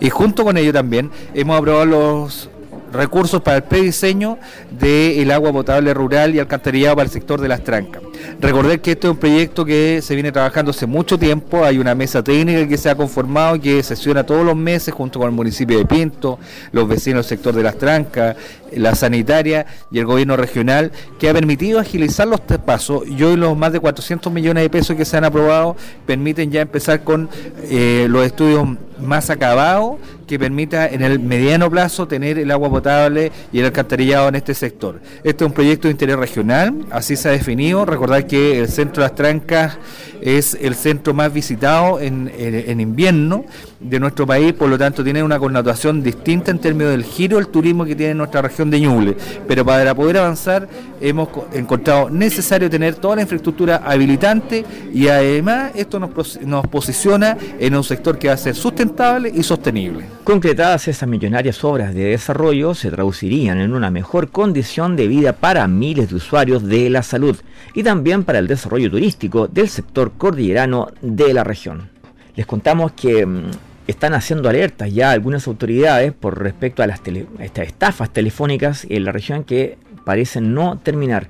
Y 0.01 0.09
junto 0.09 0.45
con 0.45 0.57
ello 0.57 0.73
también 0.73 1.11
hemos 1.35 1.59
aprobado 1.59 1.85
los 1.85 2.49
recursos 2.93 3.43
para 3.43 3.59
el 3.59 3.63
prediseño 3.65 4.39
del 4.71 5.31
agua 5.31 5.53
potable 5.53 5.93
rural 5.95 6.35
y 6.35 6.39
alcantarillado 6.39 6.97
para 6.97 7.07
el 7.07 7.13
sector 7.13 7.41
de 7.41 7.49
las 7.49 7.63
trancas. 7.65 8.03
Recordar 8.41 8.81
que 8.81 8.93
este 8.93 9.07
es 9.07 9.11
un 9.13 9.19
proyecto 9.19 9.65
que 9.65 10.01
se 10.03 10.15
viene 10.15 10.33
trabajando 10.33 10.71
hace 10.71 10.87
mucho 10.87 11.19
tiempo, 11.19 11.65
hay 11.65 11.79
una 11.79 11.95
mesa 11.95 12.23
técnica 12.23 12.67
que 12.67 12.77
se 12.77 12.91
ha 12.91 12.95
conformado 12.95 13.61
que 13.61 13.83
sesiona 13.83 14.25
todos 14.25 14.45
los 14.45 14.57
meses 14.57 14.95
junto 14.95 15.19
con 15.19 15.29
el 15.29 15.35
municipio 15.35 15.79
de 15.79 15.85
Pinto, 15.85 16.39
los 16.73 16.89
vecinos 16.89 17.27
del 17.27 17.39
sector 17.39 17.55
de 17.55 17.63
las 17.63 17.79
trancas, 17.79 18.37
la 18.73 18.95
sanitaria 18.95 19.67
y 19.91 19.99
el 19.99 20.07
gobierno 20.07 20.37
regional, 20.37 20.93
que 21.19 21.29
ha 21.29 21.35
permitido 21.35 21.79
agilizar 21.81 22.29
los 22.29 22.41
pasos 22.41 23.03
y 23.07 23.23
hoy 23.23 23.37
los 23.37 23.57
más 23.57 23.73
de 23.73 23.81
400 23.81 24.33
millones 24.33 24.63
de 24.63 24.71
pesos 24.71 24.97
que 24.97 25.05
se 25.05 25.17
han 25.17 25.25
aprobado 25.25 25.77
permiten 26.07 26.51
ya 26.51 26.61
empezar 26.61 27.05
con 27.05 27.29
eh, 27.63 28.07
los 28.09 28.25
estudios 28.25 28.69
más 29.01 29.31
acabados 29.31 29.97
que 30.27 30.39
permita 30.39 30.87
en 30.87 31.03
el 31.03 31.19
mediano 31.19 31.71
plazo 31.71 32.07
tener 32.07 32.39
el 32.39 32.51
agua 32.51 32.71
potable 32.71 33.33
y 33.53 33.61
el 33.61 33.67
alcantarillado 33.67 34.29
en 34.29 34.35
este 34.35 34.55
sector. 34.55 35.01
Este 35.25 35.45
es 35.45 35.49
un 35.49 35.53
proyecto 35.53 35.89
de 35.89 35.93
interés 35.93 36.17
regional, 36.17 36.87
así 36.91 37.17
se 37.17 37.29
ha 37.29 37.33
definido. 37.33 37.85
Recordar 37.85 38.27
que 38.27 38.59
el 38.61 38.69
centro 38.69 39.03
de 39.03 39.09
las 39.09 39.17
trancas 39.17 39.79
es 40.21 40.57
el 40.61 40.75
centro 40.75 41.15
más 41.15 41.33
visitado 41.33 42.01
en, 42.01 42.31
en, 42.37 42.81
invierno 42.81 43.45
de 43.81 44.01
nuestro 44.01 44.27
país, 44.27 44.53
por 44.53 44.69
lo 44.69 44.77
tanto 44.77 45.05
tiene 45.05 45.23
una 45.23 45.39
connotación 45.39 46.03
distinta 46.03 46.51
en 46.51 46.59
términos 46.59 46.91
del 46.91 47.05
giro 47.05 47.37
del 47.37 47.49
turismo 47.49 47.85
que 47.85 47.95
tiene 47.95 48.15
nuestra 48.15 48.43
región 48.43 48.71
de 48.71 48.81
Ñuble. 48.81 49.17
Pero 49.47 49.65
para 49.65 49.95
poder 49.95 50.19
avanzar 50.19 50.69
hemos 51.01 51.29
encontrado 51.53 52.11
necesario 52.11 52.69
tener 52.69 52.97
toda 52.97 53.17
la 53.17 53.23
infraestructura 53.23 53.83
habilitante 53.85 54.65
y 54.93 55.09
además 55.09 55.73
esto 55.77 56.01
nos, 56.01 56.41
nos 56.41 56.67
posiciona 56.67 57.37
en 57.59 57.77
un 57.77 57.85
sector 57.85 58.19
que 58.19 58.29
va 58.29 58.35
a 58.35 58.39
ser 58.39 58.55
sustentable 58.55 59.31
y 59.33 59.43
sostenible. 59.43 60.07
Concretadas 60.25 60.89
esas 60.89 61.09
millonarias 61.09 61.63
obras 61.63 61.95
de 61.95 62.05
desarrollo 62.05 62.75
se 62.75 62.91
traducirían 62.91 63.59
en 63.59 63.75
una 63.75 63.91
mejor 63.91 64.31
condición 64.31 64.97
de 64.97 65.07
vida 65.07 65.33
para 65.33 65.69
miles 65.69 66.11
de 66.11 66.17
usuarios 66.17 66.65
de 66.67 66.91
la 66.91 67.03
salud 67.03 67.37
y 67.75 67.83
también 67.85 68.25
para 68.25 68.41
el 68.41 68.49
desarrollo 68.49 68.91
turístico 68.91 69.47
del 69.47 69.69
sector 69.69 70.13
cordillerano 70.19 70.89
de 71.01 71.33
la 71.33 71.45
región. 71.45 71.91
Les 72.35 72.47
contamos 72.47 72.93
que 72.93 73.27
mm, 73.27 73.51
están 73.89 74.15
haciendo 74.15 74.49
alertas 74.49 74.93
ya 74.93 75.11
algunas 75.11 75.49
autoridades 75.49 76.13
por 76.13 76.41
respecto 76.41 76.83
a 76.83 76.87
las 76.87 77.01
estas 77.41 77.67
estafas 77.67 78.13
telefónicas 78.13 78.87
en 78.89 79.05
la 79.05 79.13
región 79.13 79.43
que 79.43 79.79
parecen 80.05 80.55
no 80.55 80.79
terminar. 80.79 81.29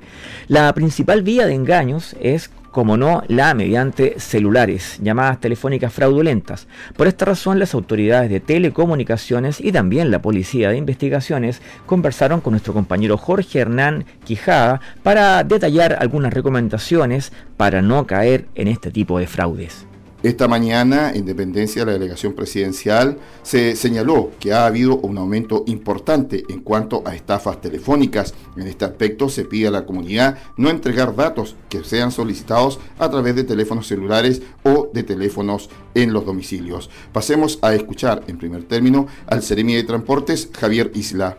La 0.49 0.73
principal 0.75 1.23
vía 1.23 1.47
de 1.47 1.55
engaños 1.55 2.15
es 2.21 2.50
como 2.71 2.97
no 2.97 3.23
la 3.29 3.55
mediante 3.55 4.21
celulares, 4.21 4.99
llamadas 5.03 5.41
telefónicas 5.41 5.93
fraudulentas. 5.93 6.69
Por 6.97 7.07
esta 7.07 7.25
razón, 7.25 7.59
las 7.59 7.75
autoridades 7.75 8.31
de 8.31 8.41
telecomunicaciones 8.41 9.61
y 9.61 9.73
también 9.73 10.11
la 10.11 10.23
Policía 10.23 10.71
de 10.71 10.77
Investigaciones 10.77 11.62
conversaron 11.87 12.41
con 12.41 12.53
nuestro 12.53 12.75
compañero 12.75 13.17
Jorge 13.17 13.61
Hernán 13.61 14.05
Quijada 14.25 14.81
para 15.03 15.43
detallar 15.45 15.97
algunas 16.00 16.33
recomendaciones 16.33 17.33
para 17.57 17.83
no 17.83 18.07
caer 18.07 18.47
en 18.55 18.69
este 18.69 18.91
tipo 18.91 19.19
de 19.19 19.27
fraudes. 19.27 19.88
Esta 20.21 20.49
mañana, 20.49 21.13
en 21.13 21.27
dependencia 21.27 21.83
de 21.83 21.87
la 21.87 21.93
delegación 21.93 22.33
presidencial, 22.33 23.19
se 23.45 23.77
señaló 23.77 24.33
que 24.41 24.53
ha 24.53 24.67
habido 24.67 24.97
un 24.97 25.17
aumento 25.17 25.63
importante 25.69 26.43
en 26.49 26.59
cuanto 26.61 27.05
a 27.07 27.15
estafas 27.15 27.61
telefónicas. 27.61 28.35
En 28.57 28.67
este 28.67 28.85
aspecto, 28.85 29.29
se 29.29 29.45
pide 29.45 29.69
a 29.69 29.71
la 29.71 29.87
comunidad 29.87 30.37
no 30.57 30.71
entregar 30.71 31.15
datos 31.15 31.55
que 31.69 31.85
sean 31.85 32.11
solicitados 32.11 32.81
a 32.99 33.09
través 33.09 33.37
de 33.37 33.45
teléfonos 33.45 33.87
celulares 33.87 34.43
o 34.65 34.91
de 34.93 35.05
teléfonos 35.05 35.71
en 35.95 36.13
los 36.13 36.27
domicilios. 36.27 36.91
Pasemos 37.13 37.61
a 37.63 37.73
escuchar, 37.73 38.25
en 38.27 38.39
primer 38.39 38.65
término, 38.65 39.07
al 39.29 39.45
Seremi 39.45 39.77
de 39.77 39.85
Transportes, 39.85 40.51
Javier 40.53 40.91
Isla. 40.95 41.39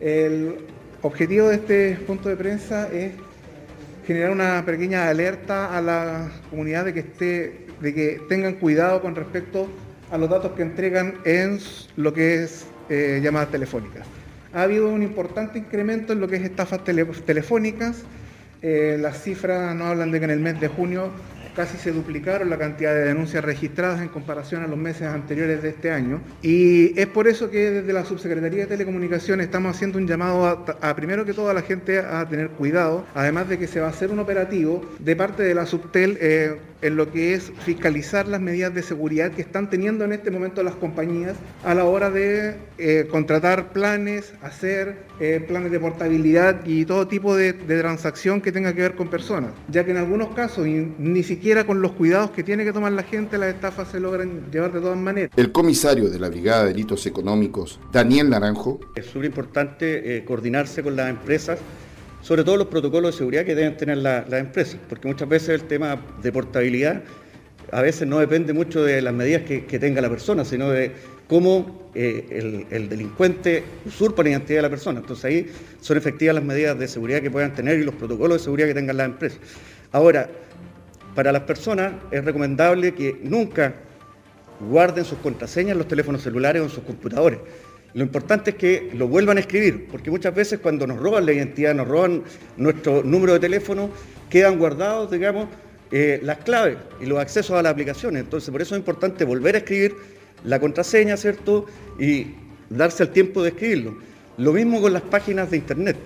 El 0.00 0.56
objetivo 1.02 1.48
de 1.48 1.56
este 1.56 1.96
punto 2.06 2.30
de 2.30 2.36
prensa 2.36 2.88
es 2.90 3.12
generar 4.08 4.30
una 4.30 4.64
pequeña 4.64 5.06
alerta 5.10 5.76
a 5.76 5.82
la 5.82 6.30
comunidad 6.48 6.86
de 6.86 6.94
que, 6.94 7.00
esté, 7.00 7.66
de 7.82 7.92
que 7.92 8.22
tengan 8.26 8.54
cuidado 8.54 9.02
con 9.02 9.14
respecto 9.14 9.68
a 10.10 10.16
los 10.16 10.30
datos 10.30 10.52
que 10.52 10.62
entregan 10.62 11.16
en 11.26 11.58
lo 11.96 12.14
que 12.14 12.42
es 12.42 12.64
eh, 12.88 13.20
llamadas 13.22 13.50
telefónicas. 13.50 14.06
Ha 14.54 14.62
habido 14.62 14.88
un 14.88 15.02
importante 15.02 15.58
incremento 15.58 16.14
en 16.14 16.20
lo 16.20 16.26
que 16.26 16.36
es 16.36 16.42
estafas 16.42 16.80
telefónicas. 16.84 18.04
Eh, 18.62 18.96
las 18.98 19.22
cifras 19.22 19.76
nos 19.76 19.88
hablan 19.88 20.10
de 20.10 20.20
que 20.20 20.24
en 20.24 20.30
el 20.30 20.40
mes 20.40 20.58
de 20.58 20.68
junio 20.68 21.10
casi 21.58 21.76
se 21.76 21.90
duplicaron 21.90 22.50
la 22.50 22.56
cantidad 22.56 22.94
de 22.94 23.06
denuncias 23.06 23.44
registradas 23.44 24.00
en 24.00 24.06
comparación 24.10 24.62
a 24.62 24.68
los 24.68 24.78
meses 24.78 25.08
anteriores 25.08 25.60
de 25.60 25.70
este 25.70 25.90
año. 25.90 26.20
Y 26.40 26.96
es 26.96 27.08
por 27.08 27.26
eso 27.26 27.50
que 27.50 27.72
desde 27.72 27.92
la 27.92 28.04
Subsecretaría 28.04 28.60
de 28.60 28.66
Telecomunicaciones 28.68 29.46
estamos 29.46 29.74
haciendo 29.74 29.98
un 29.98 30.06
llamado 30.06 30.46
a, 30.80 30.94
primero 30.94 31.24
que 31.24 31.34
todo 31.34 31.50
a 31.50 31.54
la 31.54 31.62
gente 31.62 31.98
a 31.98 32.28
tener 32.28 32.50
cuidado, 32.50 33.04
además 33.12 33.48
de 33.48 33.58
que 33.58 33.66
se 33.66 33.80
va 33.80 33.88
a 33.88 33.90
hacer 33.90 34.10
un 34.10 34.20
operativo 34.20 34.88
de 35.00 35.16
parte 35.16 35.42
de 35.42 35.52
la 35.52 35.66
Subtel. 35.66 36.16
Eh, 36.20 36.60
en 36.82 36.96
lo 36.96 37.10
que 37.10 37.34
es 37.34 37.52
fiscalizar 37.64 38.28
las 38.28 38.40
medidas 38.40 38.74
de 38.74 38.82
seguridad 38.82 39.32
que 39.32 39.42
están 39.42 39.70
teniendo 39.70 40.04
en 40.04 40.12
este 40.12 40.30
momento 40.30 40.62
las 40.62 40.74
compañías 40.74 41.36
a 41.64 41.74
la 41.74 41.84
hora 41.84 42.10
de 42.10 42.56
eh, 42.78 43.06
contratar 43.10 43.72
planes, 43.72 44.32
hacer 44.42 44.96
eh, 45.20 45.44
planes 45.46 45.72
de 45.72 45.80
portabilidad 45.80 46.64
y 46.64 46.84
todo 46.84 47.08
tipo 47.08 47.34
de, 47.34 47.52
transacción 47.52 48.40
que 48.40 48.52
tenga 48.52 48.74
que 48.74 48.82
ver 48.82 48.94
con 48.94 49.08
personas, 49.08 49.50
ya 49.68 49.84
que 49.84 49.90
en 49.90 49.96
algunos 49.96 50.28
casos 50.34 50.66
ni 50.66 51.22
siquiera 51.22 51.64
con 51.64 51.82
los 51.82 51.92
cuidados 51.92 52.30
que 52.30 52.42
tiene 52.42 52.64
que 52.64 52.72
tomar 52.72 52.92
la 52.92 53.02
gente 53.02 53.38
las 53.38 53.54
estafas 53.54 53.88
se 53.88 54.00
logran 54.00 54.50
llevar 54.50 54.72
de 54.72 54.80
todas 54.80 54.96
maneras. 54.96 55.30
El 55.36 55.52
comisario 55.52 56.08
de 56.08 56.18
la 56.18 56.28
Brigada 56.28 56.62
de 56.62 56.68
Delitos 56.68 57.06
Económicos, 57.06 57.80
Daniel 57.92 58.30
Naranjo. 58.30 58.80
Es 58.94 59.06
súper 59.06 59.26
importante 59.26 60.16
eh, 60.16 60.24
coordinarse 60.24 60.82
con 60.82 60.96
las 60.96 61.10
empresas 61.10 61.58
sobre 62.22 62.44
todo 62.44 62.56
los 62.56 62.66
protocolos 62.68 63.14
de 63.14 63.18
seguridad 63.18 63.44
que 63.44 63.54
deben 63.54 63.76
tener 63.76 63.98
las 63.98 64.32
empresas, 64.32 64.78
porque 64.88 65.08
muchas 65.08 65.28
veces 65.28 65.50
el 65.50 65.62
tema 65.62 66.00
de 66.22 66.32
portabilidad 66.32 67.02
a 67.72 67.82
veces 67.82 68.08
no 68.08 68.18
depende 68.18 68.52
mucho 68.52 68.82
de 68.82 69.02
las 69.02 69.12
medidas 69.12 69.42
que, 69.42 69.78
tenga 69.78 70.00
la 70.00 70.08
persona, 70.08 70.44
sino 70.44 70.70
de 70.70 70.92
cómo 71.28 71.90
eh, 71.94 72.66
el, 72.70 72.88
delincuente 72.88 73.62
usurpa 73.84 74.22
la 74.22 74.30
identidad 74.30 74.58
de 74.58 74.62
la 74.62 74.70
persona. 74.70 75.00
Entonces 75.00 75.24
ahí 75.24 75.46
son 75.80 75.96
efectivas 75.96 76.34
las 76.34 76.44
medidas 76.44 76.78
de 76.78 76.88
seguridad 76.88 77.20
que 77.20 77.30
puedan 77.30 77.54
tener 77.54 77.78
y 77.78 77.84
los 77.84 77.94
protocolos 77.94 78.38
de 78.38 78.44
seguridad 78.44 78.68
que 78.68 78.74
tengan 78.74 78.96
las 78.96 79.06
empresas. 79.06 79.40
Ahora, 79.92 80.28
para 81.14 81.32
las 81.32 81.42
personas 81.42 81.92
es 82.10 82.24
recomendable 82.24 82.94
que 82.94 83.18
nunca 83.22 83.74
guarden 84.60 85.04
sus 85.04 85.18
contraseñas 85.18 85.72
en 85.72 85.78
los 85.78 85.88
teléfonos 85.88 86.22
celulares 86.22 86.62
o 86.62 86.64
en 86.64 86.70
sus 86.70 86.84
computadores. 86.84 87.38
Lo 87.94 88.02
importante 88.02 88.50
es 88.50 88.56
que 88.56 88.90
lo 88.94 89.08
vuelvan 89.08 89.38
a 89.38 89.40
escribir, 89.40 89.88
porque 89.90 90.10
muchas 90.10 90.34
veces 90.34 90.58
cuando 90.58 90.86
nos 90.86 90.98
roban 90.98 91.24
la 91.24 91.32
identidad, 91.32 91.74
nos 91.74 91.88
roban 91.88 92.22
nuestro 92.56 93.02
número 93.02 93.32
de 93.34 93.40
teléfono, 93.40 93.90
quedan 94.28 94.58
guardados, 94.58 95.10
digamos, 95.10 95.48
eh, 95.90 96.20
las 96.22 96.38
claves 96.38 96.76
y 97.00 97.06
los 97.06 97.18
accesos 97.18 97.58
a 97.58 97.62
las 97.62 97.72
aplicaciones. 97.72 98.22
Entonces, 98.22 98.50
por 98.50 98.60
eso 98.60 98.74
es 98.74 98.78
importante 98.80 99.24
volver 99.24 99.54
a 99.54 99.58
escribir 99.58 99.96
la 100.44 100.60
contraseña, 100.60 101.16
¿cierto? 101.16 101.64
Y 101.98 102.26
darse 102.68 103.04
el 103.04 103.08
tiempo 103.08 103.42
de 103.42 103.50
escribirlo. 103.50 103.96
Lo 104.36 104.52
mismo 104.52 104.82
con 104.82 104.92
las 104.92 105.02
páginas 105.02 105.50
de 105.50 105.56
Internet, 105.56 105.96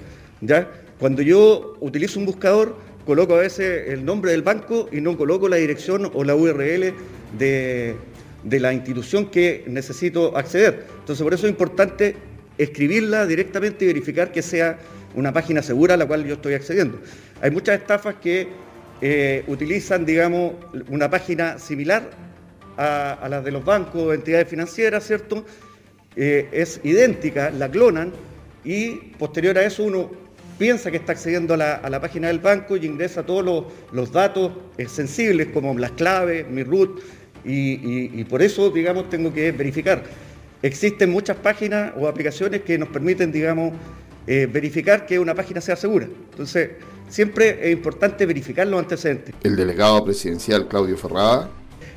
¿ya? 0.41 0.71
Cuando 1.01 1.21
yo 1.21 1.77
utilizo 1.81 2.21
un 2.21 2.27
buscador, 2.27 2.77
coloco 3.05 3.35
a 3.35 3.41
veces 3.41 3.89
el 3.89 4.05
nombre 4.05 4.31
del 4.31 4.43
banco 4.43 4.89
y 4.93 5.01
no 5.01 5.19
coloco 5.19 5.49
la 5.49 5.57
dirección 5.57 6.11
o 6.15 6.23
la 6.23 6.37
URL 6.37 6.95
de, 7.37 7.97
de 8.45 8.61
la 8.61 8.73
institución 8.73 9.27
que 9.27 9.65
necesito 9.67 10.37
acceder. 10.37 10.87
Entonces, 11.03 11.23
por 11.23 11.35
eso 11.35 11.47
es 11.47 11.51
importante 11.51 12.15
escribirla 12.57 13.27
directamente 13.27 13.85
y 13.85 13.89
verificar 13.89 14.31
que 14.31 14.41
sea 14.41 14.79
una 15.15 15.33
página 15.33 15.63
segura 15.63 15.95
a 15.95 15.97
la 15.97 16.07
cual 16.07 16.25
yo 16.25 16.35
estoy 16.35 16.55
accediendo. 16.55 17.01
Hay 17.41 17.51
muchas 17.51 17.81
estafas 17.81 18.15
que 18.23 18.49
eh, 19.01 19.43
utilizan, 19.49 20.07
digamos, 20.07 20.55
una 20.89 21.11
página 21.11 21.59
similar 21.59 22.09
a, 22.77 23.27
las 23.29 23.45
de 23.45 23.51
los 23.51 23.65
bancos 23.65 24.03
o 24.03 24.15
entidades 24.15 24.49
financieras, 24.49 25.05
¿cierto? 25.05 25.45
Eh, 26.15 26.49
es 26.53 26.81
idéntica, 26.85 27.51
la 27.51 27.69
clonan 27.69 28.13
y 28.65 28.93
posterior 29.19 29.59
a 29.59 29.65
eso 29.65 29.83
uno 29.83 30.11
piensa 30.59 30.91
que 30.91 30.99
está 30.99 31.13
accediendo 31.13 31.55
a 31.55 31.57
la, 31.57 32.01
página 32.01 32.29
del 32.29 32.39
banco 32.39 32.77
y 32.77 32.87
ingresa 32.87 33.27
todos 33.27 33.45
los, 33.45 33.65
los 33.91 34.13
datos 34.13 34.53
eh, 34.79 34.87
sensibles 34.87 35.49
como 35.49 35.77
las 35.77 35.91
claves, 35.93 36.47
mi 36.49 36.63
root, 36.63 37.01
y, 37.45 38.25
por 38.25 38.43
eso, 38.43 38.71
digamos, 38.71 39.11
tengo 39.11 39.33
que 39.33 39.53
verificar. 39.53 40.03
Existen 40.63 41.11
muchas 41.11 41.37
páginas 41.37 41.93
o 41.97 42.07
aplicaciones 42.07 42.63
que 42.63 42.79
nos 42.79 42.89
permiten, 42.89 43.33
digamos, 43.33 43.73
eh, 44.27 44.49
verificar 44.51 45.07
que 45.07 45.19
una 45.19 45.35
página 45.35 45.61
sea 45.61 45.75
segura. 45.75 46.07
Entonces, 46.31 46.71
siempre 47.09 47.59
es 47.69 47.73
importante 47.73 48.25
verificar 48.27 48.67
los 48.67 48.79
antecedentes. 48.81 49.35
El 49.43 49.57
delegado 49.57 50.05
presidencial 50.05 50.69
Claudio 50.69 50.97
Ferrada. 50.97 51.51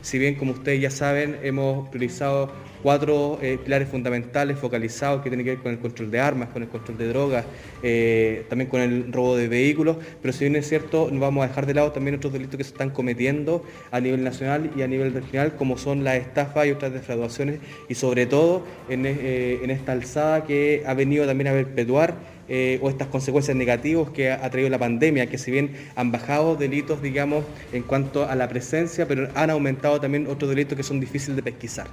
Si 0.06 0.20
bien, 0.20 0.36
como 0.36 0.52
ustedes 0.52 0.80
ya 0.80 0.92
saben, 0.92 1.40
hemos 1.42 1.90
priorizado 1.90 2.52
cuatro 2.84 3.40
eh, 3.42 3.58
pilares 3.64 3.90
fundamentales 3.90 4.60
focalizados 4.60 5.24
que 5.24 5.32
tienen 5.32 5.44
que 5.44 5.54
ver 5.54 5.64
con 5.64 5.72
el 5.72 5.80
control 5.80 6.12
de 6.12 6.20
armas, 6.20 6.50
con 6.50 6.62
el 6.62 6.70
control 6.70 7.00
de 7.00 7.08
drogas, 7.08 7.46
eh, 7.82 8.46
también 8.48 8.70
con 8.70 8.82
el 8.82 9.12
robo 9.12 9.36
de 9.36 9.48
vehículos, 9.48 9.98
pero 10.22 10.32
si 10.32 10.46
bien 10.46 10.56
es 10.58 10.70
cierto, 10.70 11.10
no 11.12 11.20
vamos 11.20 11.44
a 11.44 11.48
dejar 11.48 11.66
de 11.66 11.74
lado 11.74 11.92
también 11.92 12.18
otros 12.18 12.34
delitos 12.34 12.56
que 12.56 12.64
se 12.64 12.70
están 12.70 12.92
cometiendo 12.92 13.64
a 13.90 14.00
nivel 14.00 14.24
nacional 14.24 14.70
y 14.78 14.84
a 14.84 14.88
nivel 14.88 15.12
regional, 15.12 15.56
como 15.56 15.76
son 15.80 16.04
las 16.04 16.18
estafas 16.18 16.68
y 16.68 16.72
otras 16.72 16.94
defraudaciones, 16.94 17.60
y 17.90 17.96
sobre 17.96 18.28
todo 18.28 18.64
eh, 18.88 19.60
en 19.64 19.72
esta 19.72 19.94
alzada 19.94 20.44
que 20.44 20.84
ha 20.86 20.94
venido 20.94 21.26
también 21.26 21.48
a 21.48 21.52
perpetuar 21.54 22.14
eh, 22.48 22.80
o 22.82 22.90
estas 22.90 23.08
consecuencias 23.08 23.58
negativas 23.58 24.10
que 24.10 24.32
ha, 24.32 24.50
traído 24.50 24.70
la 24.70 24.80
pandemia, 24.80 25.28
que 25.28 25.38
si 25.38 25.52
bien 25.52 25.76
han 25.96 26.12
bajado 26.12 26.56
delitos, 26.56 27.02
digamos, 27.02 27.44
en 27.74 27.84
cuanto 27.84 28.28
a 28.30 28.36
la 28.36 28.48
presencia, 28.48 29.08
pero 29.08 29.30
han 29.36 29.50
aumentado 29.50 30.00
también 30.00 30.28
otros 30.28 30.50
delitos 30.50 30.78
que 30.78 30.84
son 30.84 31.00
difíciles 31.00 31.36
de 31.36 31.44
pesquisar. 31.44 31.88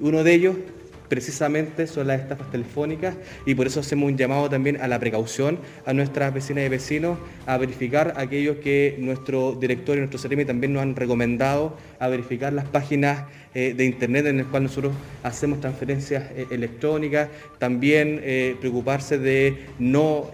Uno 0.00 0.24
de 0.24 0.32
ellos 0.32 0.56
precisamente 1.08 1.86
son 1.86 2.06
las 2.06 2.20
estafas 2.20 2.50
telefónicas 2.50 3.16
y 3.46 3.54
por 3.54 3.66
eso 3.66 3.80
hacemos 3.80 4.10
un 4.10 4.16
llamado 4.16 4.48
también 4.48 4.80
a 4.80 4.88
la 4.88 4.98
precaución 4.98 5.58
a 5.86 5.92
nuestras 5.92 6.32
vecinas 6.32 6.64
y 6.64 6.68
vecinos 6.68 7.18
a 7.46 7.56
verificar 7.56 8.14
aquellos 8.16 8.58
que 8.58 8.96
nuestro 8.98 9.52
director 9.52 9.96
y 9.96 10.00
nuestro 10.00 10.18
CEREMI 10.18 10.44
también 10.44 10.72
nos 10.72 10.82
han 10.82 10.96
recomendado 10.96 11.76
a 11.98 12.08
verificar 12.08 12.52
las 12.52 12.66
páginas 12.66 13.24
eh, 13.54 13.74
de 13.74 13.86
internet 13.86 14.26
en 14.26 14.36
las 14.36 14.46
cuales 14.46 14.70
nosotros 14.70 14.92
hacemos 15.22 15.60
transferencias 15.60 16.30
eh, 16.36 16.46
electrónicas, 16.50 17.30
también 17.58 18.20
eh, 18.22 18.54
preocuparse 18.60 19.18
de 19.18 19.56
no 19.78 20.30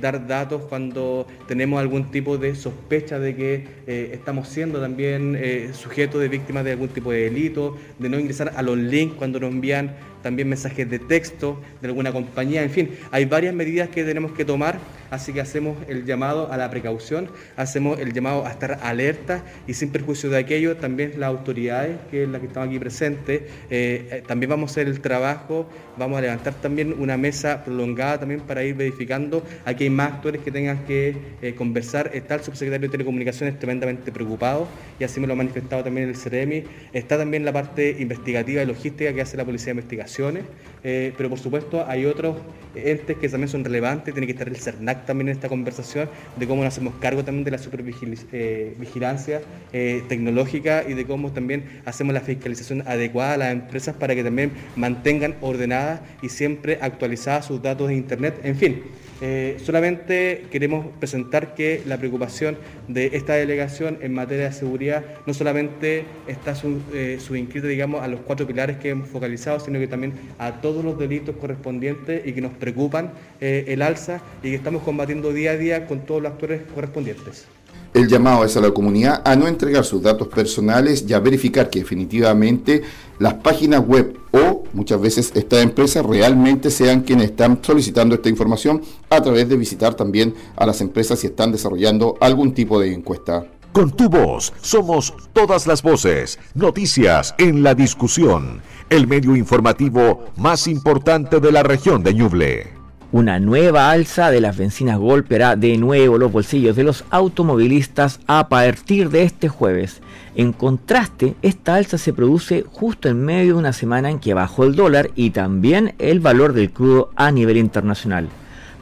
dar 0.00 0.26
datos 0.26 0.62
cuando 0.68 1.26
tenemos 1.46 1.80
algún 1.80 2.10
tipo 2.10 2.36
de 2.36 2.54
sospecha 2.54 3.18
de 3.18 3.36
que 3.36 3.64
estamos 4.12 4.48
siendo 4.48 4.80
también 4.80 5.38
sujetos 5.72 6.20
de 6.20 6.28
víctimas 6.28 6.64
de 6.64 6.72
algún 6.72 6.88
tipo 6.88 7.12
de 7.12 7.22
delito, 7.22 7.78
de 7.98 8.08
no 8.08 8.18
ingresar 8.18 8.52
a 8.56 8.62
los 8.62 8.76
links 8.76 9.14
cuando 9.14 9.40
nos 9.40 9.50
envían 9.50 9.94
también 10.22 10.48
mensajes 10.48 10.88
de 10.88 10.98
texto 10.98 11.60
de 11.80 11.88
alguna 11.88 12.12
compañía, 12.12 12.62
en 12.62 12.70
fin, 12.70 12.90
hay 13.10 13.24
varias 13.24 13.54
medidas 13.54 13.88
que 13.88 14.04
tenemos 14.04 14.32
que 14.32 14.44
tomar, 14.44 14.78
así 15.10 15.32
que 15.32 15.40
hacemos 15.40 15.76
el 15.88 16.04
llamado 16.04 16.52
a 16.52 16.56
la 16.56 16.70
precaución, 16.70 17.28
hacemos 17.56 17.98
el 17.98 18.12
llamado 18.12 18.46
a 18.46 18.50
estar 18.50 18.78
alerta 18.82 19.42
y 19.66 19.74
sin 19.74 19.90
perjuicio 19.90 20.30
de 20.30 20.38
aquello, 20.38 20.76
también 20.76 21.14
las 21.18 21.28
autoridades, 21.28 21.98
que 22.10 22.24
es 22.24 22.28
la 22.28 22.40
que 22.40 22.46
están 22.46 22.68
aquí 22.68 22.78
presentes, 22.78 23.42
eh, 23.70 24.08
eh, 24.10 24.22
también 24.26 24.50
vamos 24.50 24.70
a 24.70 24.72
hacer 24.72 24.86
el 24.86 25.00
trabajo, 25.00 25.68
vamos 25.98 26.18
a 26.18 26.22
levantar 26.22 26.54
también 26.54 26.94
una 26.98 27.16
mesa 27.16 27.64
prolongada 27.64 28.20
también 28.20 28.40
para 28.40 28.62
ir 28.64 28.74
verificando, 28.74 29.44
aquí 29.64 29.84
hay 29.84 29.90
más 29.90 30.12
actores 30.12 30.42
que 30.42 30.50
tengan 30.50 30.84
que 30.86 31.16
eh, 31.42 31.54
conversar, 31.54 32.10
está 32.14 32.36
el 32.36 32.42
subsecretario 32.42 32.88
de 32.88 32.92
Telecomunicaciones 32.92 33.58
tremendamente 33.58 34.12
preocupado 34.12 34.68
y 34.98 35.04
así 35.04 35.20
me 35.20 35.26
lo 35.26 35.32
ha 35.32 35.36
manifestado 35.36 35.82
también 35.84 36.08
el 36.08 36.16
CEREMI, 36.16 36.64
está 36.92 37.18
también 37.18 37.44
la 37.44 37.52
parte 37.52 37.96
investigativa 37.98 38.62
y 38.62 38.66
logística 38.66 39.12
que 39.12 39.20
hace 39.20 39.36
la 39.36 39.44
Policía 39.44 39.66
de 39.66 39.80
Investigaciones, 39.80 40.44
pero 40.82 41.28
por 41.28 41.38
supuesto 41.38 41.84
hay 41.86 42.06
otros 42.06 42.36
entes 42.74 43.16
que 43.16 43.28
también 43.28 43.48
son 43.48 43.64
relevantes, 43.64 44.14
tiene 44.14 44.26
que 44.26 44.32
estar 44.32 44.48
el 44.48 44.56
CERNAC 44.56 44.99
también 45.06 45.28
en 45.28 45.34
esta 45.34 45.48
conversación 45.48 46.08
de 46.36 46.46
cómo 46.46 46.62
nos 46.62 46.74
hacemos 46.74 46.94
cargo 47.00 47.24
también 47.24 47.44
de 47.44 47.50
la 47.50 47.58
supervigilancia 47.58 49.42
tecnológica 49.70 50.84
y 50.88 50.94
de 50.94 51.06
cómo 51.06 51.32
también 51.32 51.64
hacemos 51.84 52.14
la 52.14 52.20
fiscalización 52.20 52.82
adecuada 52.86 53.34
a 53.34 53.36
las 53.36 53.52
empresas 53.52 53.94
para 53.94 54.14
que 54.14 54.24
también 54.24 54.52
mantengan 54.76 55.36
ordenadas 55.40 56.00
y 56.22 56.28
siempre 56.28 56.78
actualizadas 56.80 57.46
sus 57.46 57.62
datos 57.62 57.88
de 57.88 57.94
Internet. 57.94 58.40
En 58.42 58.56
fin, 58.56 58.82
eh, 59.20 59.58
solamente 59.62 60.46
queremos 60.50 60.86
presentar 60.98 61.54
que 61.54 61.82
la 61.86 61.98
preocupación 61.98 62.56
de 62.88 63.10
esta 63.12 63.34
delegación 63.34 63.98
en 64.00 64.14
materia 64.14 64.44
de 64.46 64.52
seguridad 64.52 65.04
no 65.26 65.34
solamente 65.34 66.04
está 66.26 66.54
eh, 66.94 67.18
subinscrita, 67.20 67.66
digamos, 67.66 68.02
a 68.02 68.08
los 68.08 68.20
cuatro 68.20 68.46
pilares 68.46 68.78
que 68.78 68.90
hemos 68.90 69.08
focalizado, 69.08 69.60
sino 69.60 69.78
que 69.78 69.88
también 69.88 70.14
a 70.38 70.60
todos 70.60 70.84
los 70.84 70.98
delitos 70.98 71.36
correspondientes 71.36 72.26
y 72.26 72.32
que 72.32 72.40
nos 72.40 72.52
preocupan 72.54 73.12
eh, 73.40 73.64
el 73.68 73.82
alza 73.82 74.22
y 74.42 74.50
que 74.50 74.54
estamos 74.54 74.82
combatiendo 74.82 75.32
día 75.32 75.52
a 75.52 75.56
día 75.56 75.86
con 75.86 76.06
todos 76.06 76.22
los 76.22 76.32
actores 76.32 76.62
correspondientes. 76.74 77.46
El 77.92 78.06
llamado 78.06 78.44
es 78.44 78.56
a 78.56 78.60
la 78.60 78.70
comunidad 78.70 79.20
a 79.24 79.34
no 79.34 79.48
entregar 79.48 79.84
sus 79.84 80.00
datos 80.00 80.28
personales 80.28 81.04
y 81.08 81.12
a 81.12 81.18
verificar 81.18 81.70
que 81.70 81.80
definitivamente 81.80 82.82
las 83.18 83.34
páginas 83.34 83.84
web 83.84 84.16
o 84.30 84.62
muchas 84.72 85.00
veces 85.00 85.32
estas 85.34 85.64
empresas 85.64 86.06
realmente 86.06 86.70
sean 86.70 87.00
quienes 87.00 87.30
están 87.30 87.58
solicitando 87.62 88.14
esta 88.14 88.28
información 88.28 88.80
a 89.10 89.20
través 89.20 89.48
de 89.48 89.56
visitar 89.56 89.94
también 89.94 90.34
a 90.54 90.66
las 90.66 90.80
empresas 90.80 91.18
si 91.18 91.26
están 91.26 91.50
desarrollando 91.50 92.16
algún 92.20 92.54
tipo 92.54 92.78
de 92.78 92.94
encuesta. 92.94 93.44
Con 93.72 93.90
tu 93.90 94.08
voz 94.08 94.52
somos 94.60 95.12
todas 95.32 95.66
las 95.66 95.82
voces, 95.82 96.38
noticias 96.54 97.34
en 97.38 97.62
la 97.64 97.74
discusión, 97.74 98.62
el 98.88 99.08
medio 99.08 99.34
informativo 99.34 100.26
más 100.36 100.68
importante 100.68 101.40
de 101.40 101.50
la 101.50 101.64
región 101.64 102.02
de 102.04 102.14
Ñuble. 102.14 102.79
Una 103.12 103.40
nueva 103.40 103.90
alza 103.90 104.30
de 104.30 104.40
las 104.40 104.56
bencinas 104.56 104.96
golpeará 104.96 105.56
de 105.56 105.76
nuevo 105.78 106.16
los 106.16 106.30
bolsillos 106.30 106.76
de 106.76 106.84
los 106.84 107.04
automovilistas 107.10 108.20
a 108.28 108.48
partir 108.48 109.10
de 109.10 109.24
este 109.24 109.48
jueves. 109.48 110.00
En 110.36 110.52
contraste, 110.52 111.34
esta 111.42 111.74
alza 111.74 111.98
se 111.98 112.12
produce 112.12 112.64
justo 112.70 113.08
en 113.08 113.24
medio 113.24 113.54
de 113.54 113.58
una 113.58 113.72
semana 113.72 114.10
en 114.10 114.20
que 114.20 114.32
bajó 114.32 114.62
el 114.62 114.76
dólar 114.76 115.10
y 115.16 115.30
también 115.30 115.94
el 115.98 116.20
valor 116.20 116.52
del 116.52 116.70
crudo 116.70 117.10
a 117.16 117.32
nivel 117.32 117.56
internacional. 117.56 118.28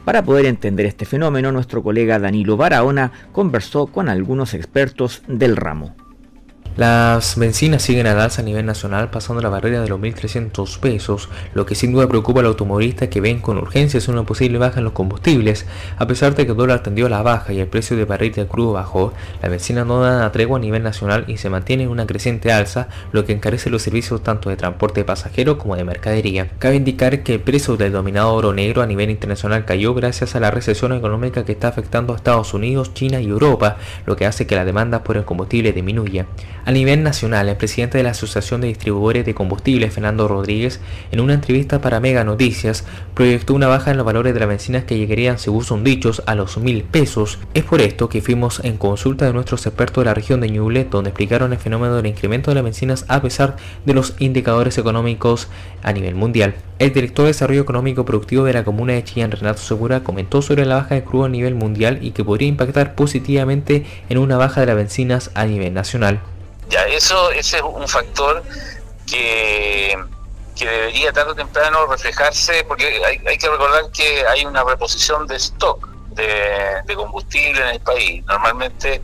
Para 0.05 0.21
poder 0.23 0.45
entender 0.45 0.85
este 0.85 1.05
fenómeno, 1.05 1.51
nuestro 1.51 1.81
colega 1.81 2.19
Danilo 2.19 2.55
Barahona 2.55 3.11
conversó 3.31 3.87
con 3.87 4.09
algunos 4.09 4.53
expertos 4.53 5.23
del 5.27 5.55
ramo. 5.55 5.95
Las 6.79 7.37
bencinas 7.37 7.81
siguen 7.81 8.07
al 8.07 8.21
alza 8.21 8.41
a 8.41 8.45
nivel 8.45 8.65
nacional 8.65 9.09
pasando 9.09 9.41
la 9.41 9.49
barrera 9.49 9.81
de 9.81 9.89
los 9.89 9.99
1.300 9.99 10.79
pesos, 10.79 11.27
lo 11.53 11.65
que 11.65 11.75
sin 11.75 11.91
duda 11.91 12.07
preocupa 12.07 12.39
al 12.39 12.45
automovilista 12.45 13.09
que 13.09 13.19
ven 13.19 13.41
con 13.41 13.57
urgencias 13.57 14.07
una 14.07 14.23
posible 14.23 14.59
baja 14.59 14.77
en 14.77 14.85
los 14.85 14.93
combustibles. 14.93 15.65
A 15.97 16.07
pesar 16.07 16.35
de 16.35 16.45
que 16.45 16.53
el 16.53 16.57
dólar 16.57 16.81
tendió 16.81 17.07
a 17.07 17.09
la 17.09 17.21
baja 17.21 17.51
y 17.51 17.59
el 17.59 17.67
precio 17.67 17.97
de 17.97 18.05
barril 18.05 18.31
de 18.31 18.47
crudo 18.47 18.71
bajó, 18.71 19.11
las 19.41 19.51
bencinas 19.51 19.85
no 19.85 19.99
dan 19.99 20.21
a 20.21 20.31
tregua 20.31 20.57
a 20.57 20.61
nivel 20.61 20.81
nacional 20.81 21.25
y 21.27 21.35
se 21.35 21.49
mantiene 21.49 21.83
en 21.83 21.89
una 21.89 22.07
creciente 22.07 22.53
alza, 22.53 22.87
lo 23.11 23.25
que 23.25 23.33
encarece 23.33 23.69
los 23.69 23.81
servicios 23.81 24.23
tanto 24.23 24.49
de 24.49 24.55
transporte 24.55 25.01
de 25.01 25.05
pasajeros 25.05 25.57
como 25.57 25.75
de 25.75 25.83
mercadería. 25.83 26.47
Cabe 26.59 26.77
indicar 26.77 27.23
que 27.23 27.33
el 27.33 27.41
precio 27.41 27.75
del 27.75 27.91
dominado 27.91 28.33
oro 28.33 28.53
negro 28.53 28.81
a 28.81 28.87
nivel 28.87 29.09
internacional 29.09 29.65
cayó 29.65 29.93
gracias 29.93 30.33
a 30.37 30.39
la 30.39 30.49
recesión 30.49 30.93
económica 30.93 31.43
que 31.43 31.51
está 31.51 31.67
afectando 31.67 32.13
a 32.13 32.15
Estados 32.15 32.53
Unidos, 32.53 32.93
China 32.93 33.19
y 33.19 33.27
Europa, 33.27 33.75
lo 34.05 34.15
que 34.15 34.25
hace 34.25 34.47
que 34.47 34.55
la 34.55 34.63
demanda 34.63 35.03
por 35.03 35.17
el 35.17 35.25
combustible 35.25 35.73
disminuya. 35.73 36.25
A 36.69 36.71
nivel 36.71 37.01
nacional, 37.01 37.49
el 37.49 37.57
presidente 37.57 37.97
de 37.97 38.03
la 38.03 38.11
Asociación 38.11 38.61
de 38.61 38.67
Distribuidores 38.67 39.25
de 39.25 39.33
Combustibles, 39.33 39.91
Fernando 39.91 40.27
Rodríguez, 40.27 40.79
en 41.11 41.19
una 41.19 41.33
entrevista 41.33 41.81
para 41.81 41.99
Mega 41.99 42.23
Noticias, 42.23 42.85
proyectó 43.15 43.55
una 43.55 43.65
baja 43.65 43.89
en 43.89 43.97
los 43.97 44.05
valores 44.05 44.35
de 44.35 44.39
las 44.39 44.49
bencinas 44.49 44.83
que 44.83 44.95
llegarían, 44.95 45.39
según 45.39 45.63
son 45.63 45.83
dichos, 45.83 46.21
a 46.27 46.35
los 46.35 46.59
mil 46.59 46.83
pesos. 46.83 47.39
Es 47.55 47.63
por 47.63 47.81
esto 47.81 48.07
que 48.07 48.21
fuimos 48.21 48.63
en 48.63 48.77
consulta 48.77 49.25
de 49.25 49.33
nuestros 49.33 49.65
expertos 49.65 50.03
de 50.03 50.09
la 50.09 50.13
región 50.13 50.41
de 50.41 50.49
Ñuble, 50.49 50.85
donde 50.85 51.09
explicaron 51.09 51.53
el 51.53 51.57
fenómeno 51.57 51.95
del 51.95 52.05
incremento 52.05 52.51
de 52.51 52.55
las 52.55 52.63
bencinas 52.63 53.03
a 53.07 53.19
pesar 53.19 53.55
de 53.83 53.95
los 53.95 54.13
indicadores 54.19 54.77
económicos 54.77 55.47
a 55.81 55.91
nivel 55.91 56.13
mundial. 56.13 56.53
El 56.77 56.93
director 56.93 57.25
de 57.25 57.31
Desarrollo 57.31 57.61
Económico 57.61 58.05
Productivo 58.05 58.43
de 58.43 58.53
la 58.53 58.63
Comuna 58.63 58.93
de 58.93 59.03
Chillán, 59.03 59.31
Renato 59.31 59.63
Segura, 59.63 60.03
comentó 60.03 60.43
sobre 60.43 60.67
la 60.67 60.75
baja 60.75 60.93
de 60.93 61.03
crudo 61.03 61.25
a 61.25 61.29
nivel 61.29 61.55
mundial 61.55 61.97
y 62.03 62.11
que 62.11 62.23
podría 62.23 62.47
impactar 62.47 62.93
positivamente 62.93 63.85
en 64.07 64.19
una 64.19 64.37
baja 64.37 64.61
de 64.61 64.67
las 64.67 64.75
bencinas 64.75 65.31
a 65.33 65.47
nivel 65.47 65.73
nacional. 65.73 66.21
Ya, 66.69 66.85
eso 66.85 67.31
ese 67.31 67.57
es 67.57 67.63
un 67.63 67.87
factor 67.87 68.43
que, 69.09 69.97
debería 70.55 71.11
tarde 71.13 71.31
o 71.31 71.35
temprano 71.35 71.85
reflejarse, 71.87 72.63
porque 72.65 73.01
hay, 73.05 73.37
que 73.37 73.49
recordar 73.49 73.89
que 73.91 74.25
hay 74.27 74.45
una 74.45 74.63
reposición 74.63 75.25
de 75.25 75.37
stock 75.37 75.87
de, 76.09 76.95
combustible 76.95 77.61
en 77.61 77.67
el 77.69 77.79
país. 77.79 78.23
Normalmente 78.25 79.01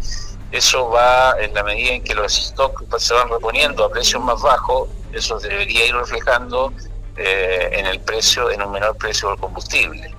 eso 0.51 0.89
va 0.89 1.35
en 1.39 1.53
la 1.53 1.63
medida 1.63 1.93
en 1.93 2.03
que 2.03 2.13
los 2.13 2.33
stocks 2.33 3.03
se 3.03 3.13
van 3.13 3.29
reponiendo 3.29 3.85
a 3.85 3.89
precios 3.89 4.21
más 4.21 4.41
bajos, 4.41 4.89
eso 5.13 5.39
debería 5.39 5.87
ir 5.87 5.95
reflejando 5.95 6.73
eh, 7.17 7.69
en 7.71 7.85
el 7.85 7.99
precio, 8.01 8.51
en 8.51 8.61
un 8.61 8.71
menor 8.71 8.95
precio 8.97 9.29
del 9.29 9.39
combustible. 9.39 10.13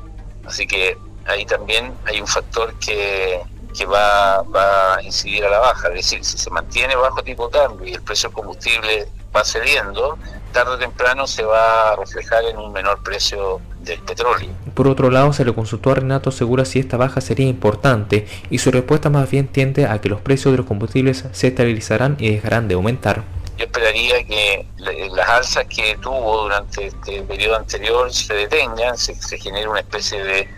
Así 0.47 0.67
que 0.67 0.97
ahí 1.27 1.45
también 1.45 1.95
hay 2.07 2.21
un 2.21 2.27
factor 2.27 2.75
que, 2.79 3.43
que 3.77 3.87
va, 3.87 4.43
va 4.43 4.97
a 4.97 5.03
incidir 5.03 5.45
a 5.45 5.51
la 5.51 5.59
baja. 5.59 5.89
Es 5.89 5.95
decir, 5.95 6.25
si 6.25 6.39
se 6.39 6.51
mantiene 6.51 6.97
bajo 6.97 7.23
tipo 7.23 7.49
de 7.49 7.59
cambio 7.59 7.87
y 7.89 7.95
el 7.95 8.03
precio 8.03 8.29
del 8.29 8.35
combustible 8.35 9.09
va 9.35 9.45
cediendo, 9.45 10.19
tarde 10.53 10.75
o 10.75 10.79
temprano 10.79 11.27
se 11.27 11.45
va 11.45 11.93
a 11.93 11.97
reflejar 11.97 12.45
en 12.45 12.57
un 12.57 12.73
menor 12.73 13.03
precio 13.03 13.61
del 13.81 14.01
petróleo. 14.01 14.49
Por 14.75 14.89
otro 14.89 15.11
lado, 15.11 15.33
se 15.33 15.45
le 15.45 15.55
consultó 15.55 15.91
a 15.91 15.97
Renato 15.97 16.31
Segura 16.31 16.65
si 16.65 16.79
esta 16.79 16.97
baja 16.97 17.21
sería 17.21 17.47
importante 17.47 18.27
y 18.51 18.59
su 18.59 18.71
respuesta 18.71 19.11
más 19.11 19.31
bien 19.31 19.49
tiende 19.49 19.87
a 19.87 20.01
que 20.01 20.09
los 20.09 20.21
precios 20.21 20.53
de 20.53 20.59
los 20.59 20.67
combustibles 20.67 21.25
se 21.33 21.49
estabilizarán 21.49 22.17
y 22.19 22.35
dejarán 22.35 22.69
de 22.69 22.75
aumentar. 22.75 23.23
Yo 23.59 23.65
esperaría 23.65 24.23
que 24.25 24.67
las 24.77 25.29
alzas 25.29 25.65
que 25.65 25.97
tuvo 26.01 26.43
durante 26.43 26.87
este 26.87 27.23
periodo 27.23 27.57
anterior 27.57 28.13
se 28.13 28.35
detengan, 28.35 28.99
se, 28.99 29.15
genere 29.39 29.69
una 29.69 29.81
especie 29.81 30.23
de 30.23 30.49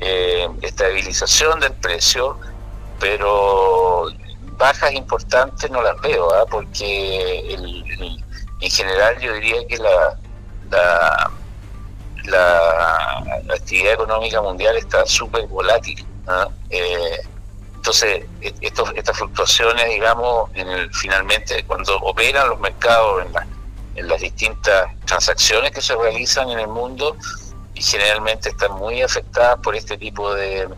eh, 0.00 0.48
estabilización 0.62 1.60
del 1.60 1.72
precio 1.74 2.36
pero 3.00 4.06
bajas 4.56 4.92
importantes 4.92 5.70
no 5.70 5.82
las 5.82 5.98
veo, 6.02 6.32
¿ah? 6.34 6.44
porque 6.48 7.54
en 8.60 8.70
general 8.70 9.18
yo 9.18 9.32
diría 9.34 9.66
que 9.66 9.78
la, 9.78 10.18
la, 12.26 13.24
actividad 13.54 13.94
económica 13.94 14.40
mundial 14.42 14.76
está 14.76 15.04
súper 15.06 15.46
volátil. 15.46 16.04
¿ah? 16.28 16.48
Eh, 16.68 17.18
entonces, 17.74 18.26
e, 18.42 18.54
estos, 18.60 18.92
estas 18.94 19.16
fluctuaciones, 19.16 19.88
digamos, 19.88 20.50
en 20.54 20.92
finalmente 20.92 21.64
cuando 21.64 21.96
operan 21.96 22.50
los 22.50 22.60
mercados 22.60 23.24
en, 23.24 23.32
en 23.96 24.08
las 24.08 24.20
distintas 24.20 24.90
transacciones 25.06 25.70
que 25.70 25.80
se 25.80 25.96
realizan 25.96 26.50
en 26.50 26.58
el 26.60 26.68
mundo, 26.68 27.16
y 27.80 27.82
generalmente 27.82 28.50
están 28.50 28.72
muy 28.72 29.00
afectadas 29.00 29.58
por 29.60 29.74
este 29.74 29.96
tipo 29.96 30.34
de, 30.34 30.68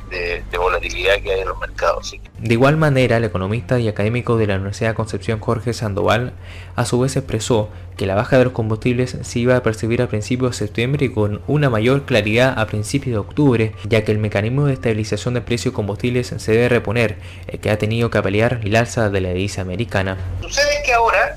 volatilidad 0.57 1.21
que 1.21 1.33
hay 1.33 1.41
en 1.41 1.49
los 1.49 1.59
mercados. 1.59 2.15
De 2.38 2.55
igual 2.55 2.77
manera, 2.77 3.17
el 3.17 3.25
economista 3.25 3.81
y 3.81 3.88
académico 3.88 4.37
de 4.37 4.47
la 4.47 4.55
Universidad 4.55 4.91
de 4.91 4.95
Concepción 4.95 5.41
Jorge 5.41 5.73
Sandoval 5.73 6.33
a 6.77 6.85
su 6.85 7.01
vez 7.01 7.17
expresó 7.17 7.71
que 7.97 8.07
la 8.07 8.15
baja 8.15 8.38
de 8.38 8.45
los 8.45 8.53
combustibles 8.53 9.17
se 9.21 9.38
iba 9.41 9.57
a 9.57 9.65
percibir 9.65 10.01
a 10.01 10.07
principios 10.07 10.53
de 10.53 10.59
septiembre 10.59 11.07
y 11.07 11.12
con 11.12 11.43
una 11.49 11.71
mayor 11.71 12.05
claridad 12.05 12.57
a 12.57 12.67
principios 12.67 13.15
de 13.15 13.19
octubre, 13.19 13.75
ya 13.88 14.05
que 14.05 14.12
el 14.12 14.19
mecanismo 14.19 14.67
de 14.67 14.75
estabilización 14.75 15.35
de 15.35 15.41
precios 15.41 15.73
de 15.73 15.77
combustibles 15.77 16.29
se 16.29 16.53
debe 16.53 16.69
reponer, 16.69 17.19
el 17.49 17.59
que 17.59 17.71
ha 17.73 17.79
tenido 17.79 18.11
que 18.11 18.23
pelear 18.23 18.61
el 18.62 18.77
alza 18.77 19.11
de 19.11 19.21
la 19.21 19.31
divisa 19.31 19.62
americana. 19.62 20.19
Sucede 20.41 20.85
que 20.87 20.93
ahora, 20.93 21.37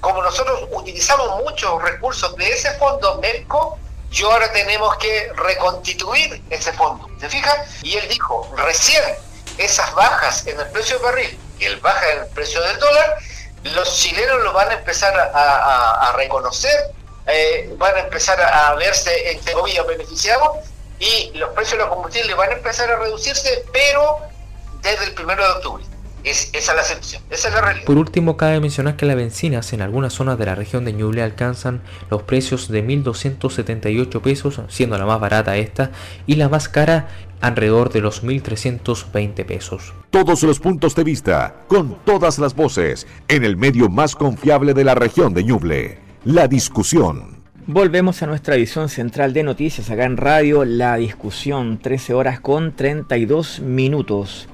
como 0.00 0.24
nosotros 0.24 0.68
utilizamos 0.72 1.28
muchos 1.44 1.80
recursos 1.84 2.34
de 2.36 2.48
ese 2.48 2.72
fondo 2.78 3.20
MERCO, 3.20 3.78
y 4.14 4.22
ahora 4.22 4.52
tenemos 4.52 4.96
que 4.98 5.32
reconstituir 5.34 6.40
ese 6.50 6.72
fondo. 6.72 7.08
¿Se 7.20 7.28
fijan? 7.28 7.56
Y 7.82 7.96
él 7.96 8.08
dijo, 8.08 8.48
recién 8.56 9.02
esas 9.58 9.92
bajas 9.94 10.46
en 10.46 10.58
el 10.58 10.66
precio 10.68 10.96
del 10.96 11.04
barril 11.04 11.38
y 11.58 11.64
el 11.64 11.80
baja 11.80 12.12
en 12.12 12.18
el 12.20 12.26
precio 12.28 12.60
del 12.62 12.78
dólar, 12.78 13.16
los 13.64 13.96
chilenos 13.96 14.42
lo 14.42 14.52
van 14.52 14.70
a 14.70 14.74
empezar 14.74 15.14
a, 15.16 16.12
reconocer 16.16 16.72
eh, 17.26 17.74
van 17.76 17.94
a 17.96 18.00
empezar 18.00 18.40
a, 18.40 18.74
verse, 18.74 19.32
entre 19.32 19.54
comillas, 19.54 19.86
beneficiados 19.86 20.58
y 20.98 21.32
los 21.34 21.50
precios 21.50 21.78
de 21.78 21.84
los 21.84 21.88
combustibles 21.88 22.36
van 22.36 22.50
a 22.50 22.52
empezar 22.52 22.90
a 22.90 22.96
reducirse, 22.96 23.64
pero 23.72 24.20
desde 24.82 25.06
el 25.06 25.14
primero 25.14 25.42
de 25.42 25.50
octubre. 25.54 25.84
Es, 26.24 26.50
esa 26.54 26.72
es 26.72 26.76
la 26.76 26.82
excepción, 26.82 27.22
esa 27.30 27.48
es 27.48 27.54
la 27.54 27.60
realidad. 27.60 27.84
Por 27.84 27.98
último, 27.98 28.36
cabe 28.38 28.58
mencionar 28.58 28.96
que 28.96 29.04
las 29.04 29.16
bencinas 29.16 29.72
en 29.74 29.82
algunas 29.82 30.14
zonas 30.14 30.38
de 30.38 30.46
la 30.46 30.54
región 30.54 30.86
de 30.86 30.94
Ñuble 30.94 31.22
alcanzan 31.22 31.82
los 32.10 32.22
precios 32.22 32.68
de 32.68 32.82
1.278 32.82 34.20
pesos, 34.22 34.60
siendo 34.68 34.96
la 34.96 35.04
más 35.04 35.20
barata 35.20 35.56
esta, 35.58 35.90
y 36.26 36.36
la 36.36 36.48
más 36.48 36.68
cara 36.70 37.08
alrededor 37.42 37.92
de 37.92 38.00
los 38.00 38.24
1.320 38.24 39.44
pesos. 39.44 39.92
Todos 40.10 40.42
los 40.44 40.60
puntos 40.60 40.94
de 40.94 41.04
vista, 41.04 41.56
con 41.68 41.98
todas 42.04 42.38
las 42.38 42.54
voces, 42.54 43.06
en 43.28 43.44
el 43.44 43.58
medio 43.58 43.90
más 43.90 44.14
confiable 44.14 44.72
de 44.72 44.84
la 44.84 44.94
región 44.94 45.34
de 45.34 45.44
Ñuble, 45.44 45.98
la 46.24 46.48
discusión. 46.48 47.42
Volvemos 47.66 48.22
a 48.22 48.26
nuestra 48.26 48.56
edición 48.56 48.88
central 48.88 49.32
de 49.34 49.42
noticias 49.42 49.90
acá 49.90 50.04
en 50.04 50.16
radio, 50.16 50.64
la 50.64 50.96
discusión, 50.96 51.78
13 51.78 52.14
horas 52.14 52.40
con 52.40 52.74
32 52.76 53.60
minutos 53.60 54.48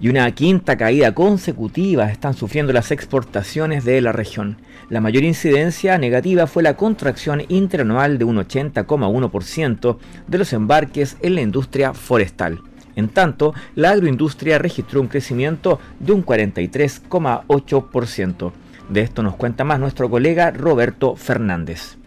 y 0.00 0.08
una 0.08 0.28
quinta 0.32 0.76
caída 0.76 1.14
consecutiva 1.14 2.10
están 2.10 2.34
sufriendo 2.34 2.72
las 2.72 2.90
exportaciones 2.90 3.84
de 3.84 4.00
la 4.00 4.10
región. 4.12 4.56
La 4.88 5.00
mayor 5.00 5.24
incidencia 5.24 5.98
negativa 5.98 6.46
fue 6.46 6.62
la 6.62 6.76
contracción 6.76 7.42
interanual 7.48 8.18
de 8.18 8.24
un 8.24 8.36
80,1% 8.36 9.96
de 10.26 10.38
los 10.38 10.52
embarques 10.52 11.16
en 11.22 11.34
la 11.34 11.40
industria 11.40 11.94
forestal. 11.94 12.60
En 12.94 13.08
tanto, 13.08 13.54
la 13.74 13.90
agroindustria 13.90 14.58
registró 14.58 15.00
un 15.00 15.08
crecimiento 15.08 15.80
de 16.00 16.12
un 16.12 16.24
43,8%. 16.24 18.52
De 18.88 19.00
esto 19.00 19.22
nos 19.22 19.36
cuenta 19.36 19.64
más 19.64 19.80
nuestro 19.80 20.08
colega 20.08 20.50
Roberto 20.50 21.16
Fernández. 21.16 21.98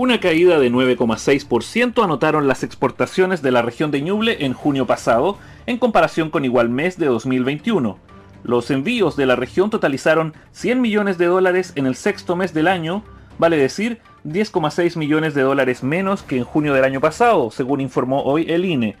Una 0.00 0.20
caída 0.20 0.60
de 0.60 0.70
9,6% 0.70 2.04
anotaron 2.04 2.46
las 2.46 2.62
exportaciones 2.62 3.42
de 3.42 3.50
la 3.50 3.62
región 3.62 3.90
de 3.90 4.00
Ñuble 4.00 4.44
en 4.44 4.52
junio 4.52 4.86
pasado, 4.86 5.38
en 5.66 5.76
comparación 5.76 6.30
con 6.30 6.44
igual 6.44 6.68
mes 6.68 6.98
de 6.98 7.06
2021. 7.06 7.98
Los 8.44 8.70
envíos 8.70 9.16
de 9.16 9.26
la 9.26 9.34
región 9.34 9.70
totalizaron 9.70 10.34
100 10.52 10.80
millones 10.80 11.18
de 11.18 11.26
dólares 11.26 11.72
en 11.74 11.86
el 11.86 11.96
sexto 11.96 12.36
mes 12.36 12.54
del 12.54 12.68
año, 12.68 13.02
vale 13.40 13.56
decir 13.56 13.98
10,6 14.24 14.96
millones 14.96 15.34
de 15.34 15.42
dólares 15.42 15.82
menos 15.82 16.22
que 16.22 16.36
en 16.36 16.44
junio 16.44 16.74
del 16.74 16.84
año 16.84 17.00
pasado, 17.00 17.50
según 17.50 17.80
informó 17.80 18.22
hoy 18.22 18.46
el 18.48 18.66
INE. 18.66 18.94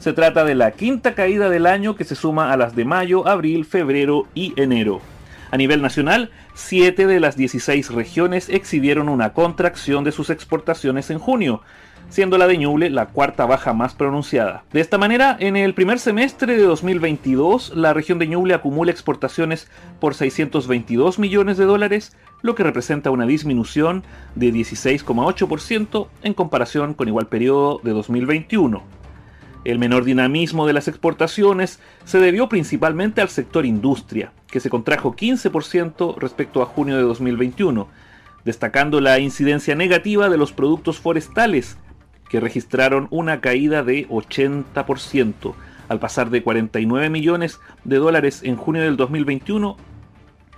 Se 0.00 0.12
trata 0.12 0.44
de 0.44 0.54
la 0.54 0.72
quinta 0.72 1.14
caída 1.14 1.48
del 1.48 1.64
año 1.64 1.96
que 1.96 2.04
se 2.04 2.14
suma 2.14 2.52
a 2.52 2.58
las 2.58 2.76
de 2.76 2.84
mayo, 2.84 3.26
abril, 3.26 3.64
febrero 3.64 4.26
y 4.34 4.52
enero. 4.60 5.00
A 5.50 5.56
nivel 5.56 5.80
nacional, 5.80 6.30
7 6.54 7.06
de 7.06 7.20
las 7.20 7.36
16 7.36 7.90
regiones 7.90 8.48
exhibieron 8.48 9.08
una 9.08 9.32
contracción 9.32 10.04
de 10.04 10.12
sus 10.12 10.30
exportaciones 10.30 11.10
en 11.10 11.18
junio, 11.18 11.62
siendo 12.08 12.36
la 12.36 12.46
de 12.46 12.58
Ñuble 12.58 12.90
la 12.90 13.06
cuarta 13.06 13.46
baja 13.46 13.72
más 13.72 13.94
pronunciada. 13.94 14.64
De 14.72 14.80
esta 14.80 14.98
manera, 14.98 15.36
en 15.40 15.56
el 15.56 15.72
primer 15.72 15.98
semestre 15.98 16.56
de 16.56 16.62
2022, 16.62 17.74
la 17.74 17.94
región 17.94 18.18
de 18.18 18.26
Ñuble 18.26 18.54
acumula 18.54 18.90
exportaciones 18.90 19.68
por 19.98 20.14
622 20.14 21.18
millones 21.18 21.56
de 21.56 21.64
dólares, 21.64 22.14
lo 22.42 22.54
que 22.54 22.64
representa 22.64 23.10
una 23.10 23.24
disminución 23.26 24.02
de 24.34 24.52
16,8% 24.52 26.08
en 26.22 26.34
comparación 26.34 26.94
con 26.94 27.08
igual 27.08 27.28
periodo 27.28 27.80
de 27.82 27.92
2021. 27.92 29.01
El 29.64 29.78
menor 29.78 30.04
dinamismo 30.04 30.66
de 30.66 30.72
las 30.72 30.88
exportaciones 30.88 31.78
se 32.04 32.18
debió 32.18 32.48
principalmente 32.48 33.20
al 33.20 33.28
sector 33.28 33.64
industria, 33.64 34.32
que 34.48 34.60
se 34.60 34.70
contrajo 34.70 35.14
15% 35.14 36.16
respecto 36.18 36.62
a 36.62 36.66
junio 36.66 36.96
de 36.96 37.02
2021, 37.02 37.86
destacando 38.44 39.00
la 39.00 39.20
incidencia 39.20 39.76
negativa 39.76 40.28
de 40.28 40.36
los 40.36 40.52
productos 40.52 40.98
forestales, 40.98 41.78
que 42.28 42.40
registraron 42.40 43.06
una 43.10 43.40
caída 43.40 43.84
de 43.84 44.08
80%, 44.08 45.54
al 45.88 46.00
pasar 46.00 46.30
de 46.30 46.42
49 46.42 47.10
millones 47.10 47.60
de 47.84 47.96
dólares 47.96 48.40
en 48.42 48.56
junio 48.56 48.82
del 48.82 48.96
2021 48.96 49.76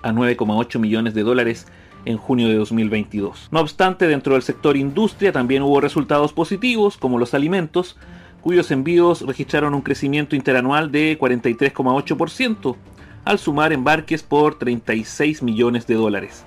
a 0.03 0.13
9,8 0.13 0.79
millones 0.79 1.15
de 1.15 1.23
dólares 1.23 1.67
en 2.05 2.17
junio 2.17 2.49
de 2.49 2.55
2022. 2.55 3.49
No 3.51 3.61
obstante, 3.61 4.07
dentro 4.07 4.35
del 4.35 4.43
sector 4.43 4.77
industria 4.77 5.33
también 5.33 5.63
hubo 5.63 5.81
resultados 5.81 6.33
positivos, 6.33 6.97
como 6.97 7.19
los 7.19 7.35
alimentos, 7.35 7.97
cuyos 8.45 8.71
envíos 8.71 9.23
registraron 9.23 9.73
un 9.73 9.81
crecimiento 9.81 10.37
interanual 10.37 10.93
de 10.93 11.19
43,8%, 11.19 12.77
al 13.25 13.39
sumar 13.39 13.73
embarques 13.73 14.23
por 14.23 14.59
36 14.59 15.43
millones 15.43 15.87
de 15.87 15.95
dólares. 15.95 16.45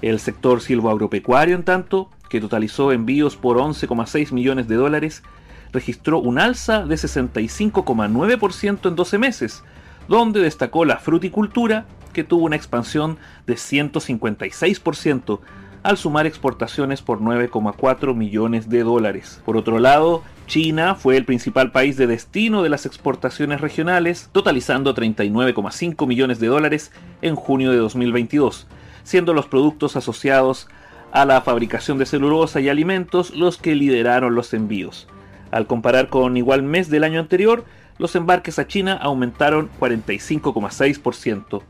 El 0.00 0.20
sector 0.20 0.62
silvoagropecuario, 0.62 1.54
en 1.54 1.62
tanto, 1.62 2.08
que 2.30 2.40
totalizó 2.40 2.92
envíos 2.92 3.36
por 3.36 3.58
11,6 3.58 4.32
millones 4.32 4.68
de 4.68 4.76
dólares, 4.76 5.22
registró 5.70 6.18
un 6.18 6.38
alza 6.38 6.86
de 6.86 6.94
65,9% 6.94 8.88
en 8.88 8.96
12 8.96 9.18
meses, 9.18 9.62
donde 10.08 10.40
destacó 10.40 10.86
la 10.86 10.96
fruticultura, 10.96 11.84
que 12.14 12.24
tuvo 12.24 12.46
una 12.46 12.56
expansión 12.56 13.18
de 13.46 13.56
156%, 13.56 15.40
al 15.82 15.98
sumar 15.98 16.24
exportaciones 16.24 17.02
por 17.02 17.20
9,4 17.20 18.14
millones 18.14 18.70
de 18.70 18.82
dólares. 18.82 19.42
Por 19.44 19.58
otro 19.58 19.78
lado, 19.78 20.22
China 20.46 20.94
fue 20.94 21.16
el 21.16 21.24
principal 21.24 21.72
país 21.72 21.96
de 21.96 22.06
destino 22.06 22.62
de 22.62 22.68
las 22.68 22.86
exportaciones 22.86 23.60
regionales, 23.60 24.28
totalizando 24.32 24.94
39,5 24.94 26.06
millones 26.06 26.38
de 26.38 26.48
dólares 26.48 26.92
en 27.22 27.34
junio 27.34 27.70
de 27.70 27.78
2022, 27.78 28.66
siendo 29.02 29.32
los 29.32 29.46
productos 29.46 29.96
asociados 29.96 30.68
a 31.12 31.24
la 31.24 31.40
fabricación 31.40 31.98
de 31.98 32.06
celulosa 32.06 32.60
y 32.60 32.68
alimentos 32.68 33.30
los 33.30 33.56
que 33.56 33.74
lideraron 33.74 34.34
los 34.34 34.52
envíos. 34.52 35.08
Al 35.50 35.66
comparar 35.66 36.08
con 36.08 36.36
igual 36.36 36.62
mes 36.62 36.90
del 36.90 37.04
año 37.04 37.20
anterior, 37.20 37.64
los 37.98 38.16
embarques 38.16 38.58
a 38.58 38.66
China 38.66 38.94
aumentaron 39.00 39.70
45,6%. 39.80 41.62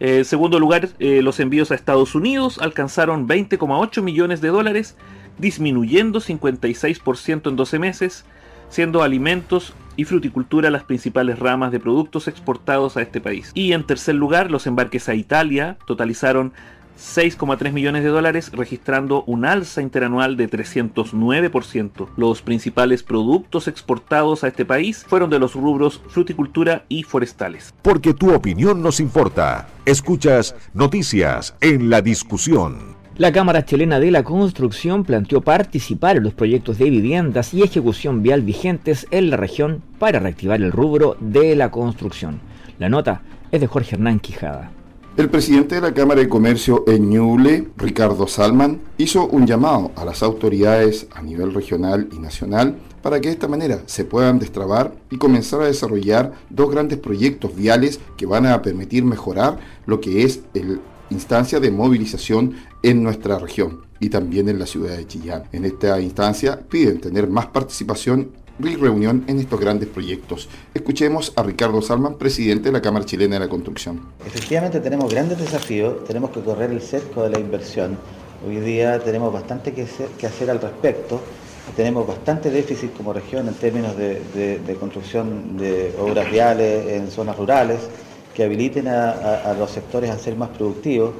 En 0.00 0.24
segundo 0.24 0.58
lugar, 0.58 0.88
eh, 0.98 1.22
los 1.22 1.38
envíos 1.38 1.70
a 1.70 1.76
Estados 1.76 2.16
Unidos 2.16 2.58
alcanzaron 2.60 3.28
20,8 3.28 4.02
millones 4.02 4.40
de 4.40 4.48
dólares, 4.48 4.96
disminuyendo 5.38 6.20
56% 6.20 7.48
en 7.48 7.56
12 7.56 7.78
meses, 7.78 8.24
siendo 8.68 9.02
alimentos 9.02 9.74
y 9.96 10.04
fruticultura 10.04 10.70
las 10.70 10.84
principales 10.84 11.38
ramas 11.38 11.72
de 11.72 11.80
productos 11.80 12.28
exportados 12.28 12.96
a 12.96 13.02
este 13.02 13.20
país. 13.20 13.50
Y 13.54 13.72
en 13.72 13.84
tercer 13.84 14.14
lugar, 14.14 14.50
los 14.50 14.66
embarques 14.66 15.08
a 15.08 15.14
Italia 15.14 15.76
totalizaron 15.86 16.52
6,3 16.98 17.72
millones 17.72 18.04
de 18.04 18.10
dólares, 18.10 18.50
registrando 18.52 19.24
un 19.24 19.44
alza 19.44 19.82
interanual 19.82 20.36
de 20.36 20.48
309%. 20.48 22.08
Los 22.16 22.42
principales 22.42 23.02
productos 23.02 23.66
exportados 23.68 24.44
a 24.44 24.48
este 24.48 24.64
país 24.64 25.04
fueron 25.06 25.30
de 25.30 25.38
los 25.38 25.54
rubros 25.54 26.00
fruticultura 26.08 26.84
y 26.88 27.02
forestales. 27.02 27.74
Porque 27.82 28.14
tu 28.14 28.32
opinión 28.32 28.82
nos 28.82 29.00
importa. 29.00 29.68
Escuchas 29.84 30.54
noticias 30.74 31.54
en 31.60 31.90
la 31.90 32.02
discusión. 32.02 33.01
La 33.18 33.30
Cámara 33.30 33.66
Chilena 33.66 34.00
de 34.00 34.10
la 34.10 34.24
Construcción 34.24 35.04
planteó 35.04 35.42
participar 35.42 36.16
en 36.16 36.22
los 36.22 36.32
proyectos 36.32 36.78
de 36.78 36.88
viviendas 36.88 37.52
y 37.52 37.62
ejecución 37.62 38.22
vial 38.22 38.40
vigentes 38.40 39.06
en 39.10 39.28
la 39.28 39.36
región 39.36 39.82
para 39.98 40.18
reactivar 40.18 40.62
el 40.62 40.72
rubro 40.72 41.18
de 41.20 41.54
la 41.54 41.70
construcción. 41.70 42.40
La 42.78 42.88
nota 42.88 43.20
es 43.50 43.60
de 43.60 43.66
Jorge 43.66 43.96
Hernán 43.96 44.18
Quijada. 44.18 44.70
El 45.18 45.28
presidente 45.28 45.74
de 45.74 45.82
la 45.82 45.92
Cámara 45.92 46.22
de 46.22 46.28
Comercio 46.30 46.84
en 46.86 47.10
Ñuble, 47.10 47.68
Ricardo 47.76 48.26
Salman, 48.26 48.80
hizo 48.96 49.26
un 49.26 49.46
llamado 49.46 49.92
a 49.94 50.06
las 50.06 50.22
autoridades 50.22 51.06
a 51.14 51.20
nivel 51.20 51.52
regional 51.52 52.08
y 52.12 52.18
nacional 52.18 52.76
para 53.02 53.20
que 53.20 53.28
de 53.28 53.34
esta 53.34 53.46
manera 53.46 53.80
se 53.84 54.06
puedan 54.06 54.38
destrabar 54.38 54.94
y 55.10 55.18
comenzar 55.18 55.60
a 55.60 55.66
desarrollar 55.66 56.32
dos 56.48 56.70
grandes 56.70 56.98
proyectos 56.98 57.54
viales 57.54 58.00
que 58.16 58.24
van 58.24 58.46
a 58.46 58.62
permitir 58.62 59.04
mejorar 59.04 59.58
lo 59.84 60.00
que 60.00 60.22
es 60.22 60.44
la 60.54 60.78
instancia 61.12 61.60
de 61.60 61.70
movilización 61.70 62.56
en 62.82 63.02
nuestra 63.02 63.38
región 63.38 63.82
y 64.00 64.08
también 64.08 64.48
en 64.48 64.58
la 64.58 64.66
ciudad 64.66 64.96
de 64.96 65.06
Chillán. 65.06 65.44
En 65.52 65.64
esta 65.64 66.00
instancia 66.00 66.60
piden 66.68 67.00
tener 67.00 67.28
más 67.28 67.46
participación 67.46 68.30
y 68.58 68.76
reunión 68.76 69.24
en 69.26 69.38
estos 69.38 69.60
grandes 69.60 69.88
proyectos. 69.88 70.48
Escuchemos 70.74 71.32
a 71.36 71.42
Ricardo 71.42 71.80
Salman, 71.82 72.14
presidente 72.14 72.64
de 72.68 72.72
la 72.72 72.82
Cámara 72.82 73.04
Chilena 73.04 73.34
de 73.36 73.40
la 73.40 73.48
Construcción. 73.48 74.00
Efectivamente 74.26 74.80
tenemos 74.80 75.12
grandes 75.12 75.38
desafíos, 75.38 76.04
tenemos 76.04 76.30
que 76.30 76.40
correr 76.40 76.70
el 76.70 76.80
cerco 76.80 77.24
de 77.24 77.30
la 77.30 77.40
inversión. 77.40 77.98
Hoy 78.46 78.56
día 78.56 78.98
tenemos 78.98 79.32
bastante 79.32 79.72
que 79.72 79.82
hacer, 79.82 80.50
al 80.50 80.60
respecto, 80.60 81.20
tenemos 81.76 82.06
bastante 82.06 82.50
déficit 82.50 82.92
como 82.96 83.12
región 83.12 83.48
en 83.48 83.54
términos 83.54 83.96
de, 83.96 84.76
construcción 84.78 85.56
de 85.56 85.94
obras 85.98 86.30
viales 86.30 86.88
en 86.88 87.10
zonas 87.10 87.36
rurales 87.36 87.78
que 88.34 88.44
habiliten 88.44 88.88
a 88.88 89.54
los 89.58 89.70
sectores 89.70 90.10
a 90.10 90.18
ser 90.18 90.36
más 90.36 90.48
productivos 90.50 91.12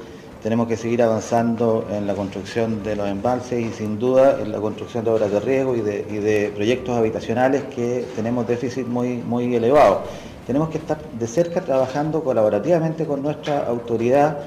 tenemos 0.43 0.67
que 0.67 0.77
seguir 0.77 1.01
avanzando 1.03 1.87
en 1.89 2.07
la 2.07 2.15
construcción 2.15 2.83
de 2.83 2.97
los 2.97 3.09
embalses 3.09 3.61
y 3.61 3.73
sin 3.73 3.99
duda 4.01 4.41
en 4.41 4.51
la 4.51 4.59
construcción 4.59 5.05
de 5.05 5.11
obras 5.11 5.31
de 5.31 5.39
riego 5.39 5.77
y 5.77 5.81
de, 5.81 6.53
proyectos 6.53 6.99
habitacionales 6.99 7.63
que 7.75 8.05
tenemos 8.17 8.47
déficit 8.49 8.87
muy, 8.87 9.19
muy 9.19 9.55
elevado. 9.55 10.03
Tenemos 10.45 10.69
que 10.71 10.79
estar 10.79 10.99
de 11.01 11.27
cerca 11.29 11.61
trabajando 11.61 12.25
colaborativamente 12.25 13.07
con 13.07 13.23
nuestra 13.23 13.67
autoridad 13.69 14.39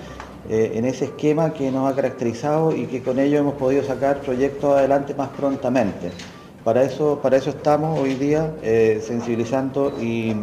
eh, 0.50 0.74
en 0.76 0.84
ese 0.84 1.06
esquema 1.06 1.54
que 1.54 1.72
nos 1.72 1.90
ha 1.90 1.96
caracterizado 1.96 2.76
y 2.76 2.88
que 2.88 3.02
con 3.02 3.18
ello 3.18 3.40
hemos 3.40 3.54
podido 3.54 3.82
sacar 3.82 4.20
proyectos 4.20 4.76
adelante 4.76 5.14
más 5.14 5.30
prontamente. 5.30 6.12
Para 6.66 6.84
eso, 6.84 7.20
para 7.24 7.38
eso 7.38 7.52
estamos 7.52 7.98
hoy 7.98 8.16
día 8.16 8.52
eh, 8.62 9.02
sensibilizando 9.02 9.94
y, 10.02 10.36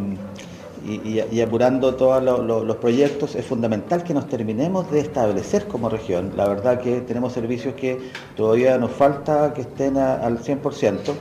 apurando 1.43 1.95
todos 1.95 2.23
los 2.23 2.77
proyectos. 2.77 3.35
Es 3.35 3.45
fundamental 3.45 4.03
que 4.05 4.15
nos 4.15 4.29
terminemos 4.29 4.91
de 4.91 5.01
establecer 5.01 5.67
como 5.67 5.89
región. 5.89 6.33
La 6.37 6.49
verdad 6.49 6.81
que 6.81 7.01
tenemos 7.01 7.33
servicios 7.33 7.75
que 7.75 7.99
todavía 8.37 8.79
nos 8.79 8.93
falta 8.93 9.53
que 9.55 9.63
estén 9.63 9.97
al 9.97 10.39
100%. 10.39 11.15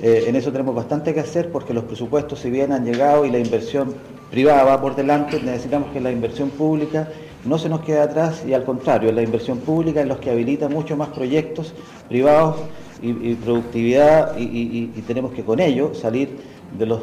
Eh, 0.00 0.24
en 0.26 0.34
eso 0.34 0.50
tenemos 0.50 0.74
bastante 0.74 1.14
que 1.14 1.20
hacer 1.20 1.52
porque 1.52 1.72
los 1.72 1.84
presupuestos, 1.84 2.40
si 2.40 2.50
bien 2.50 2.72
han 2.72 2.84
llegado 2.84 3.24
y 3.24 3.30
la 3.30 3.38
inversión 3.38 3.94
privada 4.30 4.64
va 4.64 4.80
por 4.80 4.96
delante, 4.96 5.40
necesitamos 5.40 5.92
que 5.92 6.00
la 6.00 6.10
inversión 6.10 6.50
pública 6.50 7.08
no 7.44 7.58
se 7.58 7.68
nos 7.68 7.80
quede 7.82 8.00
atrás 8.00 8.42
y 8.46 8.54
al 8.54 8.64
contrario, 8.64 9.12
la 9.12 9.22
inversión 9.22 9.58
pública 9.58 10.00
es 10.00 10.08
los 10.08 10.18
que 10.18 10.30
habilita 10.30 10.68
mucho 10.68 10.96
más 10.96 11.08
proyectos 11.08 11.74
privados 12.08 12.56
y, 13.02 13.34
productividad 13.34 14.36
y, 14.38 14.86
tenemos 15.06 15.32
que 15.32 15.44
con 15.44 15.60
ello 15.60 15.94
salir 15.94 16.38
de 16.78 16.86
los 16.86 17.00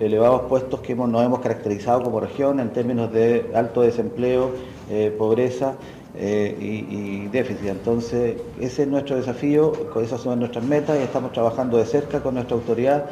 elevados 0.00 0.42
puestos 0.42 0.80
que 0.80 0.94
nos 0.94 1.22
hemos 1.22 1.40
caracterizado 1.40 2.02
como 2.02 2.20
región 2.20 2.60
en 2.60 2.72
términos 2.72 3.12
de 3.12 3.50
alto 3.54 3.82
desempleo, 3.82 4.52
eh, 4.90 5.14
pobreza 5.16 5.74
eh, 6.14 6.56
y, 6.60 7.26
déficit. 7.28 7.68
Entonces, 7.68 8.36
ese 8.60 8.82
es 8.82 8.88
nuestro 8.88 9.16
desafío, 9.16 9.72
esas 10.02 10.20
son 10.20 10.40
nuestras 10.40 10.64
metas 10.64 10.98
y 10.98 11.02
estamos 11.02 11.32
trabajando 11.32 11.78
de 11.78 11.86
cerca 11.86 12.22
con 12.22 12.34
nuestra 12.34 12.56
autoridad 12.56 13.06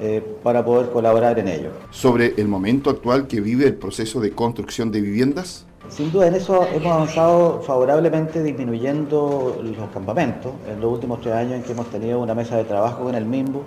eh, 0.00 0.22
para 0.42 0.64
poder 0.64 0.90
colaborar 0.90 1.38
en 1.38 1.48
ello. 1.48 1.70
Sobre 1.90 2.34
el 2.36 2.48
momento 2.48 2.90
actual 2.90 3.26
que 3.26 3.40
vive 3.40 3.66
el 3.66 3.74
proceso 3.74 4.20
de 4.20 4.30
construcción 4.30 4.90
de 4.92 5.00
viviendas. 5.00 5.66
Sin 5.88 6.10
duda, 6.10 6.28
en 6.28 6.34
eso 6.34 6.66
hemos 6.72 6.92
avanzado 6.92 7.60
favorablemente 7.62 8.42
disminuyendo 8.42 9.60
los 9.62 9.90
campamentos. 9.90 10.52
En 10.68 10.80
los 10.80 10.92
últimos 10.92 11.20
tres 11.20 11.34
años 11.34 11.54
en 11.54 11.62
que 11.62 11.72
hemos 11.72 11.90
tenido 11.90 12.20
una 12.20 12.34
mesa 12.34 12.56
de 12.56 12.64
trabajo 12.64 13.04
con 13.04 13.14
el 13.14 13.26
MIMBU, 13.26 13.62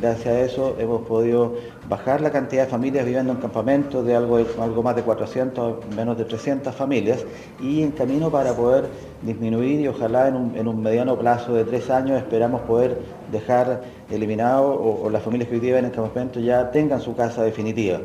gracias 0.00 0.26
a 0.26 0.40
eso 0.40 0.76
hemos 0.78 1.02
podido 1.02 1.54
bajar 1.88 2.20
la 2.20 2.30
cantidad 2.30 2.64
de 2.64 2.70
familias 2.70 3.04
viviendo 3.04 3.32
en 3.32 3.38
campamentos 3.38 4.04
de 4.06 4.16
algo, 4.16 4.38
algo 4.60 4.82
más 4.82 4.96
de 4.96 5.02
400, 5.02 5.94
menos 5.94 6.16
de 6.16 6.24
300 6.24 6.74
familias 6.74 7.24
y 7.60 7.82
en 7.82 7.90
camino 7.90 8.30
para 8.30 8.54
poder 8.54 8.86
disminuir 9.22 9.80
y 9.80 9.88
ojalá 9.88 10.28
en 10.28 10.68
un, 10.68 10.82
mediano 10.82 11.18
plazo 11.18 11.54
de 11.54 11.64
tres 11.64 11.90
años 11.90 12.18
esperamos 12.18 12.62
poder 12.62 12.98
dejar 13.30 13.82
eliminado 14.10 14.74
o, 14.74 15.10
las 15.10 15.22
familias 15.22 15.48
que 15.48 15.58
viven 15.58 15.84
en 15.84 15.90
campamentos 15.90 16.42
ya 16.42 16.70
tengan 16.70 17.00
su 17.00 17.14
casa 17.14 17.42
definitiva. 17.42 18.00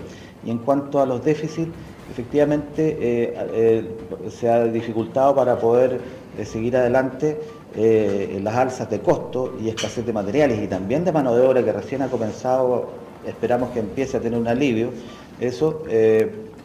Y 0.45 0.52
en 0.52 0.60
cuanto 0.60 1.02
a 1.02 1.06
los 1.06 1.23
déficits, 1.23 1.71
efectivamente 2.12 2.97
eh, 3.00 3.34
eh, 3.54 4.30
se 4.30 4.50
ha 4.50 4.63
dificultado 4.65 5.36
para 5.36 5.58
poder 5.58 6.00
eh, 6.38 6.45
seguir 6.45 6.78
adelante 6.78 7.39
las 7.75 8.56
alzas 8.56 8.89
de 8.89 8.99
costo 8.99 9.56
y 9.62 9.69
escasez 9.69 10.06
de 10.06 10.13
materiales 10.13 10.60
y 10.63 10.67
también 10.67 11.06
de 11.06 11.12
mano 11.12 11.36
de 11.36 11.45
obra 11.45 11.63
que 11.63 11.71
recién 11.71 12.01
ha 12.01 12.08
comenzado, 12.08 12.89
esperamos 13.25 13.69
que 13.71 13.80
empiece 13.80 14.17
a 14.17 14.19
tener 14.19 14.39
un 14.39 14.47
alivio, 14.47 14.91
eso, 15.39 15.84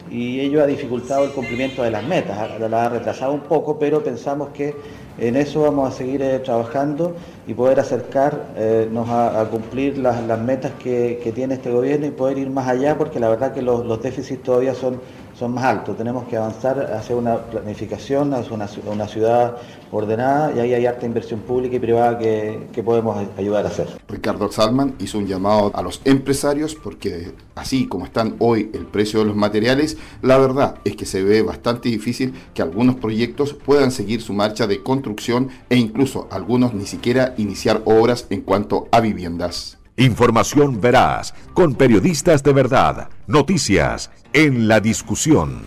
y 0.09 0.39
ello 0.39 0.63
ha 0.63 0.67
dificultado 0.67 1.25
el 1.25 1.31
cumplimiento 1.31 1.83
de 1.83 1.91
las 1.91 2.03
metas, 2.03 2.59
la 2.59 2.85
ha 2.85 2.89
retrasado 2.89 3.33
un 3.33 3.41
poco, 3.41 3.77
pero 3.79 4.03
pensamos 4.03 4.49
que 4.49 4.75
en 5.17 5.35
eso 5.35 5.61
vamos 5.61 5.93
a 5.93 5.95
seguir 5.95 6.41
trabajando 6.43 7.15
y 7.47 7.53
poder 7.53 7.79
acercarnos 7.79 9.09
a, 9.09 9.47
cumplir 9.49 9.97
las, 9.97 10.39
metas 10.39 10.71
que, 10.79 11.31
tiene 11.35 11.55
este 11.55 11.71
gobierno 11.71 12.07
y 12.07 12.11
poder 12.11 12.37
ir 12.37 12.49
más 12.49 12.67
allá, 12.67 12.97
porque 12.97 13.19
la 13.19 13.29
verdad 13.29 13.53
que 13.53 13.61
los 13.61 14.01
déficits 14.01 14.43
todavía 14.43 14.73
son 14.73 14.99
son 15.43 15.55
más 15.55 15.65
altos. 15.65 15.97
Tenemos 15.97 16.25
que 16.29 16.37
avanzar 16.37 16.93
hacia 16.93 17.17
una 17.17 17.35
planificación, 17.35 18.33
hacia 18.33 18.53
una, 18.53 19.07
ciudad 19.09 19.57
ordenada 19.91 20.53
y 20.55 20.59
ahí 20.61 20.73
hay 20.73 20.85
harta 20.85 21.05
inversión 21.05 21.41
pública 21.41 21.75
y 21.75 21.79
privada 21.79 22.17
que, 22.17 22.69
que, 22.71 22.81
podemos 22.81 23.27
ayudar 23.37 23.65
a 23.65 23.67
hacer. 23.67 23.89
Ricardo 24.07 24.49
Salman 24.49 24.95
hizo 24.99 25.17
un 25.17 25.27
llamado 25.27 25.69
a 25.75 25.81
los 25.81 25.99
empresarios 26.05 26.75
porque 26.75 27.33
así 27.55 27.87
como 27.87 28.05
están 28.05 28.37
hoy 28.39 28.71
el 28.73 28.85
precio 28.85 29.19
de 29.19 29.25
los 29.25 29.35
materiales, 29.35 29.97
la 30.21 30.37
verdad 30.37 30.75
es 30.85 30.95
que 30.95 31.05
se 31.05 31.21
ve 31.21 31.41
bastante 31.41 31.89
difícil 31.89 32.33
que 32.53 32.61
algunos 32.61 32.95
proyectos 32.95 33.53
puedan 33.53 33.91
seguir 33.91 34.21
su 34.21 34.31
marcha 34.31 34.65
de 34.65 34.81
construcción 34.81 35.49
e 35.69 35.75
incluso 35.75 36.29
algunos 36.31 36.73
ni 36.73 36.85
siquiera 36.85 37.33
iniciar 37.37 37.81
obras 37.83 38.27
en 38.29 38.39
cuanto 38.41 38.87
a 38.91 39.01
viviendas. 39.01 39.82
Información 39.97 40.81
veraz, 40.81 41.35
con 41.53 41.75
periodistas 41.75 42.41
de 42.41 42.51
verdad, 42.51 43.09
noticias 43.27 44.09
en 44.33 44.67
la 44.67 44.79
discusión. 44.79 45.61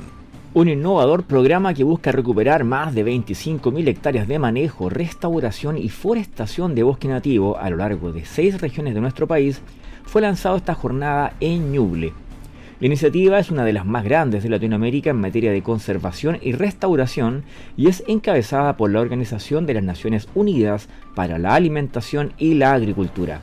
Un 0.53 0.69
innovador 0.69 1.23
programa 1.23 1.73
que 1.75 1.85
busca 1.85 2.11
recuperar 2.11 2.65
más 2.65 2.93
de 2.93 3.07
25.000 3.07 3.87
hectáreas 3.87 4.27
de 4.27 4.41
manejo, 4.41 4.89
restauración 4.89 5.79
y 5.79 5.91
forestación 5.91 6.75
de 6.75 6.83
bosque 6.83 7.07
nativo 7.07 7.57
a 7.57 7.71
lo 7.71 7.77
largo 7.77 8.11
de 8.11 8.25
seis 8.25 8.61
regiones 8.61 8.95
de 8.95 9.01
nuestro 9.01 9.29
país 9.29 9.63
fue 10.05 10.23
lanzado 10.23 10.57
esta 10.57 10.75
jornada 10.75 11.35
en 11.39 11.71
Ñuble. 11.71 12.13
La 12.81 12.87
iniciativa 12.89 13.39
es 13.39 13.53
una 13.53 13.65
de 13.65 13.75
las 13.75 13.87
más 13.87 14.03
grandes 14.03 14.43
de 14.43 14.49
Latinoamérica 14.49 15.11
en 15.11 15.21
materia 15.21 15.53
de 15.53 15.63
conservación 15.63 16.41
y 16.43 16.51
restauración 16.51 17.45
y 17.77 17.87
es 17.87 18.03
encabezada 18.09 18.77
por 18.77 18.91
la 18.91 19.01
Organización 19.03 19.67
de 19.67 19.75
las 19.75 19.85
Naciones 19.85 20.29
Unidas 20.35 20.89
para 21.15 21.39
la 21.39 21.55
Alimentación 21.55 22.33
y 22.39 22.55
la 22.55 22.73
Agricultura. 22.73 23.41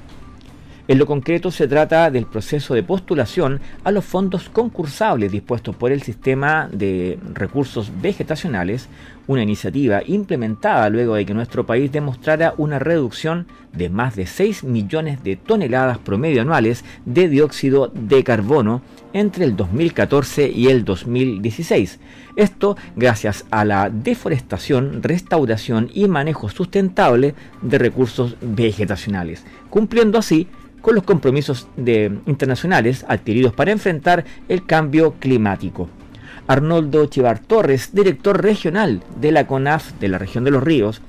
En 0.86 1.00
lo 1.00 1.06
concreto 1.06 1.50
se 1.50 1.66
trata 1.66 2.12
del 2.12 2.26
proceso 2.26 2.74
de 2.74 2.84
postulación 2.84 3.62
a 3.86 3.92
los 3.92 4.04
fondos 4.04 4.50
concursables 4.50 5.32
dispuestos 5.32 5.74
por 5.78 5.94
el 5.94 6.02
sistema 6.02 6.68
de 6.74 7.18
recursos 7.34 7.90
vegetacionales, 8.02 8.90
una 9.28 9.44
iniciativa 9.44 10.02
implementada 10.06 10.90
luego 10.90 11.16
de 11.16 11.26
que 11.26 11.34
nuestro 11.34 11.66
país 11.66 11.90
demostrara 11.90 12.54
una 12.58 12.80
reducción 12.80 13.48
de 13.72 13.88
más 13.88 14.18
de 14.18 14.28
6 14.28 14.66
millones 14.66 15.24
de 15.24 15.38
toneladas 15.38 16.00
promedio 16.00 16.42
anuales 16.42 16.84
de 17.06 17.30
dióxido 17.30 17.90
de 17.94 18.22
carbono 18.26 18.82
entre 19.14 19.46
el 19.46 19.56
2014 19.56 20.50
y 20.50 20.68
el 20.68 20.84
2016. 20.84 22.00
Esto 22.36 22.76
gracias 22.98 23.46
a 23.52 23.64
la 23.64 23.90
deforestación, 23.90 25.02
restauración 25.02 25.90
y 25.94 26.10
manejo 26.10 26.50
sustentable 26.50 27.36
de 27.62 27.78
recursos 27.78 28.36
vegetacionales, 28.42 29.46
cumpliendo 29.70 30.18
así 30.18 30.50
con 30.84 30.96
los 30.96 31.06
compromisos 31.06 31.70
internacionales 32.28 33.06
adquiridos 33.08 33.54
para 33.54 33.72
enfrentar 33.72 34.26
el 34.50 34.66
cambio 34.66 35.14
climático. 35.14 35.88
Arnoldo 36.46 37.06
Chivar 37.06 37.40
Torres, 37.40 37.92
director 37.94 38.44
regional 38.44 39.02
de 39.16 39.32
la 39.32 39.48
CONAF 39.48 39.94
de 39.94 40.10
la 40.10 40.18
región 40.18 40.44
de 40.44 40.52
los 40.52 40.62
ríos, 40.62 41.02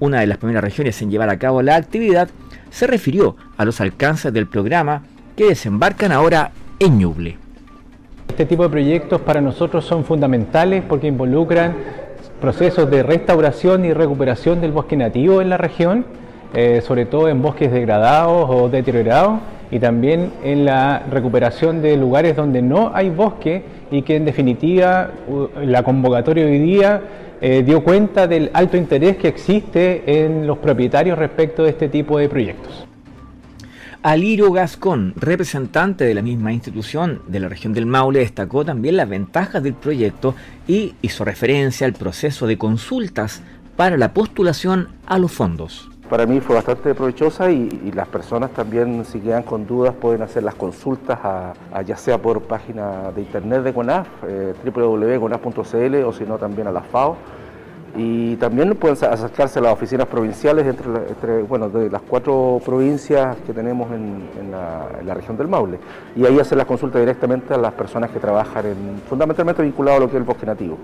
una 0.00 0.18
de 0.18 0.26
las 0.26 0.38
primeras 0.38 0.64
regiones 0.64 1.00
en 1.00 1.12
llevar 1.12 1.30
a 1.30 1.38
cabo 1.38 1.62
la 1.62 1.76
actividad, 1.76 2.28
se 2.70 2.88
refirió 2.88 3.36
a 3.56 3.64
los 3.64 3.80
alcances 3.80 4.32
del 4.32 4.48
programa 4.48 5.04
que 5.36 5.46
desembarcan 5.46 6.10
ahora 6.10 6.50
en 6.80 6.98
Ñuble. 6.98 7.36
Este 8.28 8.46
tipo 8.46 8.64
de 8.64 8.68
proyectos 8.68 9.20
para 9.20 9.40
nosotros 9.40 9.84
son 9.84 10.04
fundamentales 10.04 10.82
porque 10.88 11.06
involucran 11.06 11.76
procesos 12.40 12.90
de 12.90 13.04
restauración 13.04 13.84
y 13.84 13.92
recuperación 13.92 14.60
del 14.60 14.72
bosque 14.72 14.96
nativo 14.96 15.40
en 15.40 15.50
la 15.50 15.56
región 15.56 16.04
eh, 16.54 16.80
sobre 16.86 17.04
todo 17.04 17.28
en 17.28 17.42
bosques 17.42 17.70
degradados 17.70 18.48
o 18.48 18.68
deteriorados 18.70 19.40
y 19.70 19.78
también 19.78 20.32
en 20.42 20.64
la 20.64 21.00
recuperación 21.10 21.82
de 21.82 21.96
lugares 21.96 22.36
donde 22.36 22.62
no 22.62 22.90
hay 22.94 23.10
bosque 23.10 23.62
y 23.90 24.00
que 24.00 24.16
en 24.16 24.24
definitiva 24.24 25.10
la 25.62 25.82
convocatoria 25.82 26.46
hoy 26.46 26.58
día 26.58 27.02
eh, 27.42 27.62
dio 27.64 27.84
cuenta 27.84 28.26
del 28.26 28.50
alto 28.54 28.78
interés 28.78 29.18
que 29.18 29.28
existe 29.28 30.24
en 30.24 30.46
los 30.46 30.56
propietarios 30.58 31.18
respecto 31.18 31.64
de 31.64 31.70
este 31.70 31.88
tipo 31.88 32.18
de 32.18 32.30
proyectos. 32.30 32.86
Aliro 34.02 34.50
Gascón, 34.50 35.12
representante 35.16 36.04
de 36.04 36.14
la 36.14 36.22
misma 36.22 36.52
institución 36.52 37.20
de 37.26 37.40
la 37.40 37.48
región 37.48 37.74
del 37.74 37.84
Maule, 37.84 38.20
destacó 38.20 38.64
también 38.64 38.96
las 38.96 39.08
ventajas 39.08 39.62
del 39.62 39.74
proyecto 39.74 40.34
y 40.66 40.94
hizo 41.02 41.24
referencia 41.24 41.86
al 41.86 41.92
proceso 41.92 42.46
de 42.46 42.56
consultas 42.56 43.42
para 43.76 43.98
la 43.98 44.14
postulación 44.14 44.88
a 45.06 45.18
los 45.18 45.32
fondos 45.32 45.90
para 46.08 46.26
mí 46.26 46.40
fue 46.40 46.56
bastante 46.56 46.94
provechosa 46.94 47.50
y, 47.50 47.92
las 47.94 48.08
personas 48.08 48.50
también 48.50 49.04
si 49.04 49.20
quedan 49.20 49.42
con 49.42 49.66
dudas 49.66 49.94
pueden 49.94 50.22
hacer 50.22 50.42
las 50.42 50.54
consultas 50.54 51.18
a, 51.22 51.82
ya 51.82 51.96
sea 51.96 52.18
por 52.18 52.42
página 52.42 53.10
de 53.14 53.22
internet 53.22 53.62
de 53.62 53.74
CONAF, 53.74 54.06
eh, 54.26 54.54
www.conaf.cl 54.64 55.94
o 56.04 56.12
si 56.12 56.24
no 56.24 56.38
también 56.38 56.68
a 56.68 56.72
la 56.72 56.82
FAO. 56.82 57.16
Y 57.96 58.36
también 58.36 58.76
pueden 58.76 58.96
acercarse 59.10 59.58
a 59.58 59.62
las 59.62 59.72
oficinas 59.72 60.06
provinciales 60.06 60.66
entre, 60.66 61.42
bueno, 61.42 61.68
de 61.68 61.90
las 61.90 62.02
cuatro 62.02 62.60
provincias 62.64 63.36
que 63.46 63.52
tenemos 63.52 63.90
en, 63.90 64.50
la, 64.50 65.14
región 65.14 65.36
del 65.36 65.48
Maule. 65.48 65.80
Y 66.14 66.24
ahí 66.24 66.38
hacer 66.38 66.58
las 66.58 66.66
consultas 66.66 67.00
directamente 67.00 67.54
a 67.54 67.56
las 67.56 67.72
personas 67.72 68.10
que 68.10 68.20
trabajan 68.20 68.66
en, 68.66 69.02
fundamentalmente 69.08 69.62
vinculados 69.62 69.98
a 69.98 70.00
lo 70.04 70.10
que 70.10 70.16
es 70.16 70.20
el 70.20 70.26
bosque 70.26 70.46
nativo. 70.46 70.78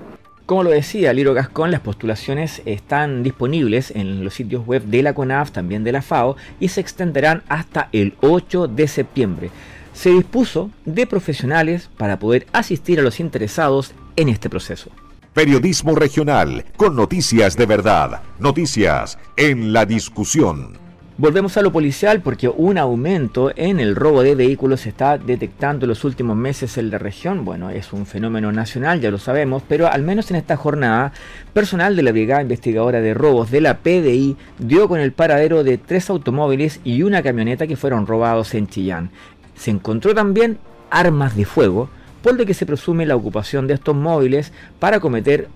Como 0.46 0.62
lo 0.62 0.70
decía 0.70 1.14
Liro 1.14 1.32
Gascón, 1.32 1.70
las 1.70 1.80
postulaciones 1.80 2.60
están 2.66 3.22
disponibles 3.22 3.90
en 3.90 4.22
los 4.22 4.34
sitios 4.34 4.66
web 4.66 4.82
de 4.82 5.02
la 5.02 5.14
CONAF, 5.14 5.52
también 5.52 5.84
de 5.84 5.92
la 5.92 6.02
FAO, 6.02 6.36
y 6.60 6.68
se 6.68 6.82
extenderán 6.82 7.42
hasta 7.48 7.88
el 7.92 8.14
8 8.20 8.68
de 8.68 8.86
septiembre. 8.86 9.50
Se 9.94 10.10
dispuso 10.10 10.70
de 10.84 11.06
profesionales 11.06 11.88
para 11.96 12.18
poder 12.18 12.46
asistir 12.52 13.00
a 13.00 13.02
los 13.02 13.20
interesados 13.20 13.94
en 14.16 14.28
este 14.28 14.50
proceso. 14.50 14.90
Periodismo 15.32 15.94
regional 15.94 16.66
con 16.76 16.94
noticias 16.94 17.56
de 17.56 17.64
verdad. 17.64 18.20
Noticias 18.38 19.18
en 19.38 19.72
la 19.72 19.86
discusión. 19.86 20.83
Volvemos 21.16 21.56
a 21.56 21.62
lo 21.62 21.70
policial 21.70 22.22
porque 22.22 22.48
un 22.48 22.76
aumento 22.76 23.52
en 23.54 23.78
el 23.78 23.94
robo 23.94 24.24
de 24.24 24.34
vehículos 24.34 24.80
se 24.80 24.88
está 24.88 25.16
detectando 25.16 25.84
en 25.84 25.90
los 25.90 26.02
últimos 26.02 26.36
meses 26.36 26.76
en 26.76 26.90
la 26.90 26.98
región. 26.98 27.44
Bueno, 27.44 27.70
es 27.70 27.92
un 27.92 28.04
fenómeno 28.04 28.50
nacional, 28.50 29.00
ya 29.00 29.12
lo 29.12 29.18
sabemos, 29.18 29.62
pero 29.68 29.86
al 29.86 30.02
menos 30.02 30.32
en 30.32 30.38
esta 30.38 30.56
jornada, 30.56 31.12
personal 31.52 31.94
de 31.94 32.02
la 32.02 32.10
Brigada 32.10 32.42
Investigadora 32.42 33.00
de 33.00 33.14
Robos 33.14 33.52
de 33.52 33.60
la 33.60 33.78
PDI 33.78 34.36
dio 34.58 34.88
con 34.88 34.98
el 34.98 35.12
paradero 35.12 35.62
de 35.62 35.78
tres 35.78 36.10
automóviles 36.10 36.80
y 36.82 37.04
una 37.04 37.22
camioneta 37.22 37.68
que 37.68 37.76
fueron 37.76 38.08
robados 38.08 38.52
en 38.54 38.66
Chillán. 38.66 39.10
Se 39.54 39.70
encontró 39.70 40.16
también 40.16 40.58
armas 40.90 41.36
de 41.36 41.44
fuego, 41.44 41.90
por 42.24 42.36
lo 42.36 42.44
que 42.44 42.54
se 42.54 42.66
presume 42.66 43.06
la 43.06 43.14
ocupación 43.14 43.68
de 43.68 43.74
estos 43.74 43.94
móviles 43.94 44.52
para 44.80 44.98
cometer 44.98 45.46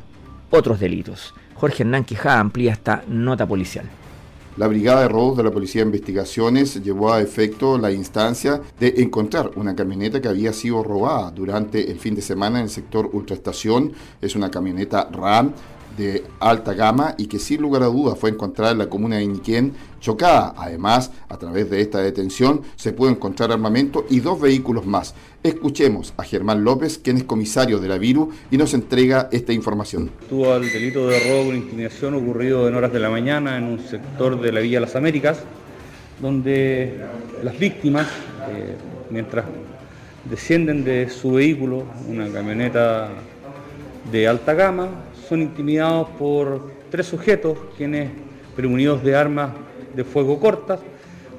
otros 0.50 0.78
delitos. 0.78 1.34
Jorge 1.54 1.82
Hernán 1.82 2.04
Quijada 2.04 2.38
amplía 2.38 2.70
esta 2.70 3.02
nota 3.08 3.44
policial. 3.44 3.86
La 4.58 4.66
Brigada 4.66 5.02
de 5.02 5.08
Robos 5.08 5.36
de 5.36 5.44
la 5.44 5.52
Policía 5.52 5.82
de 5.82 5.86
Investigaciones 5.86 6.82
llevó 6.82 7.12
a 7.12 7.20
efecto 7.20 7.78
la 7.78 7.92
instancia 7.92 8.60
de 8.80 8.92
encontrar 8.96 9.52
una 9.54 9.76
camioneta 9.76 10.20
que 10.20 10.26
había 10.26 10.52
sido 10.52 10.82
robada 10.82 11.30
durante 11.30 11.92
el 11.92 12.00
fin 12.00 12.16
de 12.16 12.22
semana 12.22 12.58
en 12.58 12.64
el 12.64 12.70
sector 12.70 13.08
Ultraestación. 13.12 13.92
Es 14.20 14.34
una 14.34 14.50
camioneta 14.50 15.08
RAM 15.12 15.52
de 15.98 16.24
alta 16.38 16.72
gama 16.72 17.14
y 17.18 17.26
que 17.26 17.38
sin 17.38 17.60
lugar 17.60 17.82
a 17.82 17.86
dudas 17.86 18.18
fue 18.18 18.30
encontrada 18.30 18.72
en 18.72 18.78
la 18.78 18.88
comuna 18.88 19.16
de 19.16 19.24
Iñiquén 19.24 19.72
chocada. 20.00 20.54
Además, 20.56 21.10
a 21.28 21.36
través 21.36 21.68
de 21.68 21.80
esta 21.80 21.98
detención 21.98 22.62
se 22.76 22.92
pudo 22.92 23.10
encontrar 23.10 23.50
armamento 23.50 24.06
y 24.08 24.20
dos 24.20 24.40
vehículos 24.40 24.86
más. 24.86 25.14
Escuchemos 25.42 26.14
a 26.16 26.22
Germán 26.22 26.64
López, 26.64 26.98
quien 26.98 27.16
es 27.16 27.24
comisario 27.24 27.80
de 27.80 27.88
la 27.88 27.98
Viru 27.98 28.30
y 28.50 28.56
nos 28.56 28.74
entrega 28.74 29.28
esta 29.32 29.52
información. 29.52 30.10
Tuvo 30.28 30.54
el 30.54 30.72
delito 30.72 31.08
de 31.08 31.18
robo 31.18 31.46
con 31.46 31.56
intimidación 31.56 32.14
ocurrido 32.14 32.68
en 32.68 32.74
horas 32.74 32.92
de 32.92 33.00
la 33.00 33.10
mañana 33.10 33.58
en 33.58 33.64
un 33.64 33.80
sector 33.80 34.40
de 34.40 34.52
la 34.52 34.60
Villa 34.60 34.80
Las 34.80 34.94
Américas, 34.94 35.40
donde 36.20 37.04
las 37.42 37.58
víctimas, 37.58 38.06
eh, 38.50 38.76
mientras 39.10 39.44
descienden 40.30 40.84
de 40.84 41.10
su 41.10 41.32
vehículo, 41.32 41.84
una 42.08 42.28
camioneta 42.30 43.08
de 44.12 44.28
alta 44.28 44.54
gama, 44.54 44.88
son 45.28 45.42
intimidados 45.42 46.08
por 46.18 46.70
tres 46.90 47.06
sujetos 47.06 47.58
quienes, 47.76 48.10
premunidos 48.56 49.02
de 49.04 49.14
armas 49.14 49.50
de 49.94 50.04
fuego 50.04 50.40
cortas, 50.40 50.80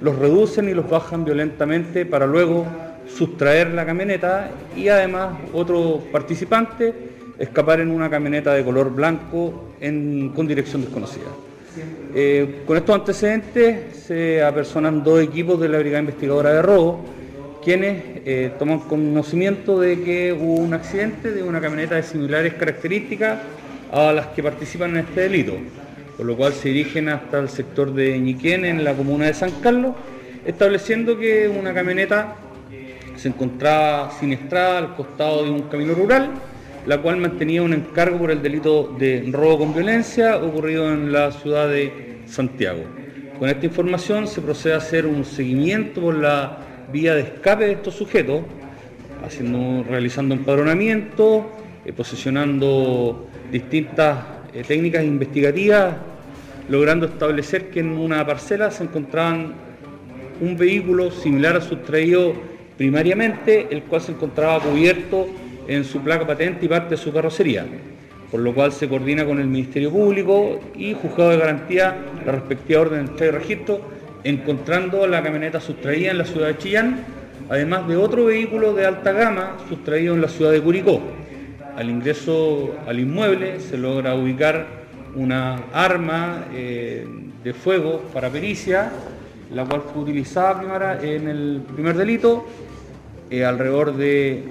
los 0.02 0.17
reducen 0.17 0.69
y 0.69 0.73
los 0.73 0.89
bajan 0.89 1.25
violentamente 1.25 2.06
para 2.06 2.25
luego 2.25 2.65
sustraer 3.08 3.71
la 3.71 3.86
camioneta 3.86 4.52
y 4.78 4.88
además 4.88 5.38
otro 5.54 6.02
participante 6.12 6.93
escapar 7.39 7.80
en 7.80 7.89
una 7.89 8.10
camioneta 8.10 8.54
de 8.54 8.63
color 8.63 8.93
blanco 8.93 9.71
con 10.36 10.47
dirección 10.47 10.82
desconocida. 10.82 11.25
Eh, 12.13 12.63
con 12.65 12.78
estos 12.78 12.95
antecedentes 12.95 13.95
se 13.95 14.43
apersonan 14.43 15.04
dos 15.04 15.21
equipos 15.21 15.60
de 15.60 15.69
la 15.69 15.80
Brigada 15.80 16.02
Investigadora 16.02 16.54
de 16.54 16.62
Robo, 16.62 17.06
quienes 17.63 18.04
eh, 18.25 18.52
toman 18.60 18.80
conocimiento 18.80 19.80
de 19.80 20.02
que 20.02 20.34
hubo 20.34 20.56
un 20.56 20.73
accidente 20.73 21.32
de 21.32 21.43
una 21.43 21.62
camioneta 21.62 21.95
de 21.95 22.04
similares 22.04 22.54
características 22.54 23.39
a 23.91 24.12
las 24.13 24.28
que 24.28 24.43
participan 24.43 24.91
en 24.91 24.97
este 24.97 25.21
delito, 25.21 25.54
por 26.17 26.25
lo 26.25 26.36
cual 26.36 26.54
se 26.54 26.69
dirigen 26.69 27.10
hasta 27.10 27.39
el 27.39 27.49
sector 27.49 27.93
de 27.93 28.19
Ñiquén, 28.19 28.65
en 28.65 28.84
la 28.84 28.93
comuna 28.93 29.25
de 29.25 29.34
San 29.34 29.52
Carlos, 29.62 29.95
estableciendo 30.45 31.17
que 31.17 31.49
una 31.49 31.73
camioneta 31.73 32.36
se 33.15 33.28
encontraba 33.28 34.12
siniestrada 34.12 34.78
al 34.78 34.95
costado 34.95 35.43
de 35.43 35.52
un 35.52 35.63
camino 35.63 35.93
rural, 35.93 36.32
la 36.86 37.02
cual 37.02 37.17
mantenía 37.17 37.62
un 37.62 37.73
encargo 37.73 38.17
por 38.17 38.32
el 38.32 38.41
delito 38.41 38.95
de 38.97 39.30
robo 39.32 39.60
con 39.60 39.73
violencia 39.73 40.38
ocurrido 40.38 40.91
en 40.91 41.12
la 41.12 41.32
ciudad 41.32 41.67
de 41.67 42.21
Santiago. 42.25 42.84
Con 43.38 43.49
esta 43.49 43.65
información 43.65 44.28
se 44.28 44.41
procede 44.41 44.73
a 44.73 44.78
hacer 44.78 45.06
un 45.06 45.25
seguimiento 45.25 46.02
por 46.02 46.15
la 46.15 46.58
vía 46.91 47.15
de 47.15 47.21
escape 47.21 47.65
de 47.65 47.71
estos 47.73 47.95
sujetos, 47.95 48.41
haciendo, 49.25 49.84
realizando 49.84 50.36
empadronamiento, 50.36 51.49
eh, 51.89 51.93
posicionando 51.93 53.28
distintas 53.52 54.19
eh, 54.54 54.63
técnicas 54.67 55.04
investigativas, 55.04 55.95
logrando 56.69 57.08
establecer 57.08 57.71
que 57.71 57.80
en 57.80 57.97
una 57.97 58.23
parcela 58.25 58.69
se 58.69 58.84
encontraban 58.84 59.56
un 60.39 60.56
vehículo 60.56 61.10
similar 61.10 61.58
a 61.58 61.62
sustraído 61.62 62.34
primariamente, 62.78 63.67
el 63.71 63.82
cual 63.84 64.02
se 64.02 64.12
encontraba 64.12 64.60
cubierto 64.60 65.28
en 65.67 65.84
su 65.84 66.02
placa 66.02 66.28
patente 66.28 66.67
y 66.67 66.69
parte 66.69 66.91
de 66.91 66.97
su 66.97 67.12
carrocería, 67.12 67.65
por 68.30 68.39
lo 68.39 68.54
cual 68.54 68.71
se 68.71 68.88
coordina 68.88 69.25
con 69.25 69.39
el 69.39 69.47
Ministerio 69.47 69.89
Público 69.89 70.60
y 70.75 70.93
Juzgado 70.93 71.32
de 71.32 71.38
Garantía 71.38 71.95
la 72.23 72.34
respectiva 72.34 72.82
orden 72.82 73.06
de 73.06 73.12
entrega 73.12 73.32
y 73.34 73.39
registro, 73.39 73.82
encontrando 74.23 75.08
la 75.08 75.23
camioneta 75.23 75.60
sustraída 75.60 76.12
en 76.12 76.19
la 76.19 76.25
ciudad 76.25 76.49
de 76.49 76.58
Chillán, 76.60 77.04
además 77.49 77.88
de 77.88 77.97
otro 77.97 78.25
vehículo 78.25 78.75
de 78.75 78.86
alta 78.86 79.12
gama 79.12 79.58
sustraído 79.67 80.13
en 80.13 80.21
la 80.21 80.28
ciudad 80.28 80.52
de 80.52 80.62
Curicó. 80.62 81.18
Al 81.79 81.89
ingreso 81.89 82.75
al 82.85 82.99
inmueble 82.99 83.61
se 83.61 83.77
logra 83.77 84.13
ubicar 84.13 84.67
una 85.15 85.63
arma 85.71 86.47
eh, 86.53 87.07
de 87.41 87.53
fuego 87.53 88.01
para 88.13 88.29
pericia, 88.29 88.91
la 89.53 89.63
cual 89.63 89.83
fue 89.83 90.01
utilizada 90.01 90.99
en 91.01 91.29
el 91.29 91.61
primer 91.73 91.95
delito, 91.95 92.45
eh, 93.29 93.45
alrededor 93.45 93.95
de 93.95 94.43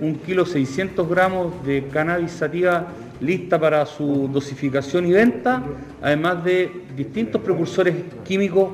un 0.00 0.14
kilo 0.20 0.46
600 0.46 1.06
gramos 1.06 1.66
de 1.66 1.86
cannabis 1.92 2.32
sativa 2.32 2.86
lista 3.20 3.60
para 3.60 3.84
su 3.84 4.30
dosificación 4.32 5.04
y 5.04 5.12
venta, 5.12 5.62
además 6.00 6.42
de 6.44 6.72
distintos 6.96 7.42
precursores 7.42 7.94
químicos 8.24 8.70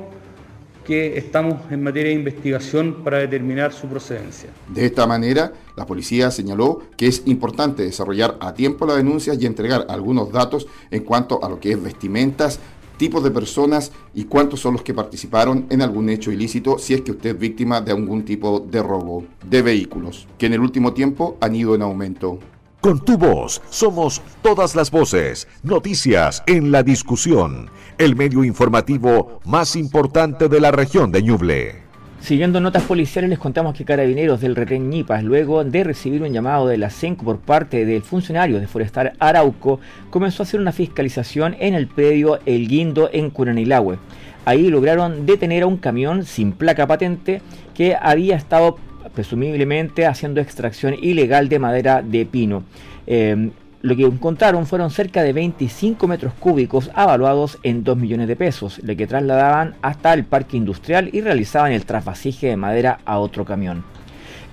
que 0.84 1.18
estamos 1.18 1.60
en 1.70 1.82
materia 1.82 2.10
de 2.10 2.16
investigación 2.16 3.02
para 3.02 3.18
determinar 3.18 3.72
su 3.72 3.88
procedencia. 3.88 4.50
De 4.68 4.86
esta 4.86 5.06
manera, 5.06 5.52
la 5.76 5.86
policía 5.86 6.30
señaló 6.30 6.82
que 6.96 7.06
es 7.06 7.22
importante 7.26 7.82
desarrollar 7.82 8.36
a 8.40 8.54
tiempo 8.54 8.86
las 8.86 8.96
denuncias 8.96 9.38
y 9.40 9.46
entregar 9.46 9.86
algunos 9.88 10.30
datos 10.30 10.66
en 10.90 11.02
cuanto 11.02 11.42
a 11.42 11.48
lo 11.48 11.58
que 11.58 11.72
es 11.72 11.82
vestimentas, 11.82 12.60
tipos 12.96 13.24
de 13.24 13.30
personas 13.30 13.92
y 14.14 14.24
cuántos 14.24 14.60
son 14.60 14.74
los 14.74 14.82
que 14.82 14.94
participaron 14.94 15.66
en 15.70 15.82
algún 15.82 16.08
hecho 16.08 16.30
ilícito 16.30 16.78
si 16.78 16.94
es 16.94 17.00
que 17.00 17.12
usted 17.12 17.30
es 17.30 17.38
víctima 17.38 17.80
de 17.80 17.92
algún 17.92 18.24
tipo 18.24 18.60
de 18.60 18.82
robo 18.82 19.24
de 19.48 19.62
vehículos, 19.62 20.28
que 20.38 20.46
en 20.46 20.54
el 20.54 20.60
último 20.60 20.92
tiempo 20.92 21.36
han 21.40 21.54
ido 21.54 21.74
en 21.74 21.82
aumento. 21.82 22.38
Con 22.84 23.02
tu 23.02 23.16
voz 23.16 23.62
somos 23.70 24.20
todas 24.42 24.74
las 24.74 24.90
voces, 24.90 25.48
noticias 25.62 26.42
en 26.46 26.70
la 26.70 26.82
discusión, 26.82 27.70
el 27.98 28.16
medio 28.16 28.44
informativo 28.44 29.40
más 29.44 29.76
importante 29.76 30.48
de 30.48 30.60
la 30.60 30.70
región 30.70 31.12
de 31.12 31.22
Ñuble. 31.22 31.84
Siguiendo 32.20 32.58
notas 32.58 32.84
policiales, 32.84 33.28
les 33.28 33.38
contamos 33.38 33.76
que 33.76 33.84
carabineros 33.84 34.40
del 34.40 34.56
retén 34.56 34.88
Ñipas, 34.88 35.22
luego 35.22 35.62
de 35.62 35.84
recibir 35.84 36.22
un 36.22 36.32
llamado 36.32 36.66
de 36.66 36.78
la 36.78 36.88
CENCO 36.88 37.22
por 37.22 37.38
parte 37.38 37.84
del 37.84 38.00
funcionario 38.00 38.58
de 38.58 38.66
Forestar 38.66 39.12
Arauco, 39.18 39.78
comenzó 40.08 40.42
a 40.42 40.44
hacer 40.44 40.58
una 40.58 40.72
fiscalización 40.72 41.54
en 41.60 41.74
el 41.74 41.86
predio 41.86 42.38
El 42.46 42.66
Guindo 42.66 43.10
en 43.12 43.28
Curanilahue. 43.28 43.98
Ahí 44.46 44.70
lograron 44.70 45.26
detener 45.26 45.64
a 45.64 45.66
un 45.66 45.76
camión 45.76 46.24
sin 46.24 46.52
placa 46.52 46.86
patente 46.86 47.42
que 47.74 47.94
había 47.94 48.36
estado 48.36 48.78
presumiblemente 49.14 50.06
haciendo 50.06 50.40
extracción 50.40 50.94
ilegal 50.94 51.50
de 51.50 51.58
madera 51.58 52.00
de 52.00 52.24
pino. 52.24 52.64
Eh, 53.06 53.50
lo 53.84 53.94
que 53.94 54.04
encontraron 54.04 54.64
fueron 54.64 54.90
cerca 54.90 55.22
de 55.22 55.34
25 55.34 56.08
metros 56.08 56.32
cúbicos 56.40 56.90
avaluados 56.94 57.58
en 57.62 57.84
2 57.84 57.98
millones 57.98 58.28
de 58.28 58.34
pesos, 58.34 58.80
lo 58.82 58.96
que 58.96 59.06
trasladaban 59.06 59.74
hasta 59.82 60.14
el 60.14 60.24
parque 60.24 60.56
industrial 60.56 61.10
y 61.12 61.20
realizaban 61.20 61.70
el 61.70 61.84
trasvasije 61.84 62.46
de 62.46 62.56
madera 62.56 63.00
a 63.04 63.18
otro 63.18 63.44
camión. 63.44 63.84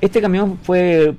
Este 0.02 0.20
camión 0.20 0.58
fue 0.62 1.16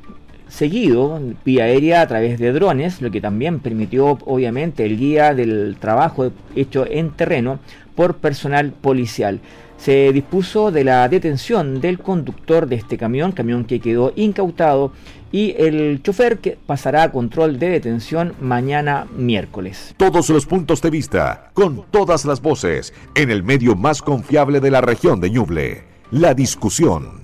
seguido 0.46 1.22
vía 1.42 1.64
aérea 1.64 2.02
a 2.02 2.06
través 2.06 2.38
de 2.38 2.52
drones, 2.52 3.00
lo 3.00 3.10
que 3.10 3.22
también 3.22 3.60
permitió 3.60 4.18
obviamente 4.26 4.84
el 4.84 4.98
guía 4.98 5.32
del 5.32 5.78
trabajo 5.80 6.32
hecho 6.54 6.84
en 6.86 7.12
terreno 7.12 7.60
por 7.94 8.16
personal 8.16 8.72
policial 8.72 9.40
se 9.82 10.12
dispuso 10.12 10.70
de 10.70 10.84
la 10.84 11.08
detención 11.08 11.80
del 11.80 11.98
conductor 11.98 12.68
de 12.68 12.76
este 12.76 12.96
camión, 12.96 13.32
camión 13.32 13.64
que 13.64 13.80
quedó 13.80 14.12
incautado, 14.14 14.92
y 15.32 15.56
el 15.58 16.00
chofer 16.04 16.38
que 16.38 16.56
pasará 16.66 17.02
a 17.02 17.10
control 17.10 17.58
de 17.58 17.70
detención 17.70 18.34
mañana 18.40 19.08
miércoles. 19.16 19.92
Todos 19.96 20.28
los 20.28 20.46
puntos 20.46 20.82
de 20.82 20.90
vista, 20.90 21.50
con 21.54 21.84
todas 21.90 22.24
las 22.24 22.40
voces, 22.40 22.94
en 23.16 23.32
el 23.32 23.42
medio 23.42 23.74
más 23.74 24.02
confiable 24.02 24.60
de 24.60 24.70
la 24.70 24.82
región 24.82 25.20
de 25.20 25.30
Ñuble, 25.30 25.82
la 26.12 26.32
discusión. 26.32 27.22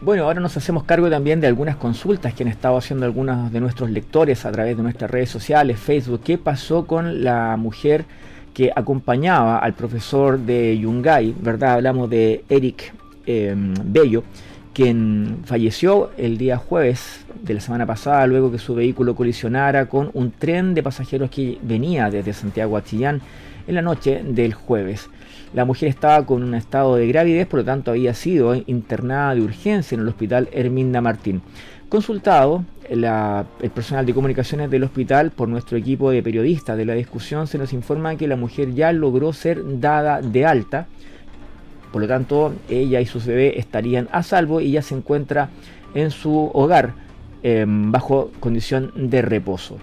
Bueno, 0.00 0.24
ahora 0.24 0.38
nos 0.38 0.56
hacemos 0.56 0.84
cargo 0.84 1.10
también 1.10 1.40
de 1.40 1.48
algunas 1.48 1.74
consultas 1.74 2.34
que 2.34 2.44
han 2.44 2.50
estado 2.50 2.76
haciendo 2.76 3.04
algunos 3.04 3.50
de 3.50 3.58
nuestros 3.58 3.90
lectores 3.90 4.44
a 4.44 4.52
través 4.52 4.76
de 4.76 4.82
nuestras 4.84 5.10
redes 5.10 5.30
sociales, 5.30 5.80
Facebook. 5.80 6.20
¿Qué 6.22 6.38
pasó 6.38 6.86
con 6.86 7.24
la 7.24 7.56
mujer 7.56 8.04
que 8.54 8.70
acompañaba 8.74 9.58
al 9.58 9.74
profesor 9.74 10.38
de 10.38 10.78
Yungay, 10.78 11.34
¿verdad? 11.40 11.74
Hablamos 11.74 12.08
de 12.08 12.44
Eric 12.48 12.94
em, 13.26 13.74
Bello, 13.84 14.22
quien 14.74 15.38
falleció 15.44 16.10
el 16.18 16.36
día 16.36 16.58
jueves 16.58 17.24
de 17.42 17.54
la 17.54 17.60
semana 17.60 17.86
pasada 17.86 18.26
luego 18.26 18.50
que 18.50 18.58
su 18.58 18.74
vehículo 18.74 19.14
colisionara 19.14 19.86
con 19.86 20.10
un 20.14 20.32
tren 20.32 20.74
de 20.74 20.82
pasajeros 20.82 21.30
que 21.30 21.58
venía 21.62 22.10
desde 22.10 22.32
Santiago 22.32 22.76
a 22.76 22.84
Chillán 22.84 23.22
en 23.66 23.74
la 23.76 23.82
noche 23.82 24.22
del 24.24 24.52
jueves. 24.52 25.08
La 25.54 25.64
mujer 25.64 25.88
estaba 25.88 26.26
con 26.26 26.42
un 26.42 26.54
estado 26.54 26.96
de 26.96 27.06
gravidez, 27.06 27.46
por 27.46 27.60
lo 27.60 27.64
tanto 27.64 27.92
había 27.92 28.12
sido 28.12 28.54
internada 28.66 29.36
de 29.36 29.42
urgencia 29.42 29.94
en 29.94 30.02
el 30.02 30.08
hospital 30.08 30.48
Herminda 30.52 31.00
Martín. 31.00 31.40
Consultado, 31.88 32.64
el 32.90 33.70
personal 33.72 34.04
de 34.04 34.12
comunicaciones 34.12 34.68
del 34.70 34.82
hospital 34.82 35.30
por 35.30 35.48
nuestro 35.48 35.78
equipo 35.78 36.10
de 36.10 36.22
periodistas 36.22 36.76
de 36.76 36.84
la 36.84 36.94
discusión 36.94 37.46
se 37.46 37.56
nos 37.56 37.72
informa 37.72 38.16
que 38.16 38.26
la 38.26 38.36
mujer 38.36 38.74
ya 38.74 38.92
logró 38.92 39.32
ser 39.32 39.80
dada 39.80 40.20
de 40.20 40.44
alta 40.44 40.88
por 41.94 42.02
lo 42.02 42.08
tanto, 42.08 42.52
ella 42.68 43.00
y 43.00 43.06
su 43.06 43.20
bebé 43.20 43.56
estarían 43.56 44.08
a 44.10 44.24
salvo 44.24 44.60
y 44.60 44.72
ya 44.72 44.82
se 44.82 44.96
encuentra 44.96 45.50
en 45.94 46.10
su 46.10 46.50
hogar 46.52 46.94
em, 47.44 47.92
bajo 47.92 48.32
condición 48.40 48.90
de 48.96 49.22
reposo. 49.22 49.78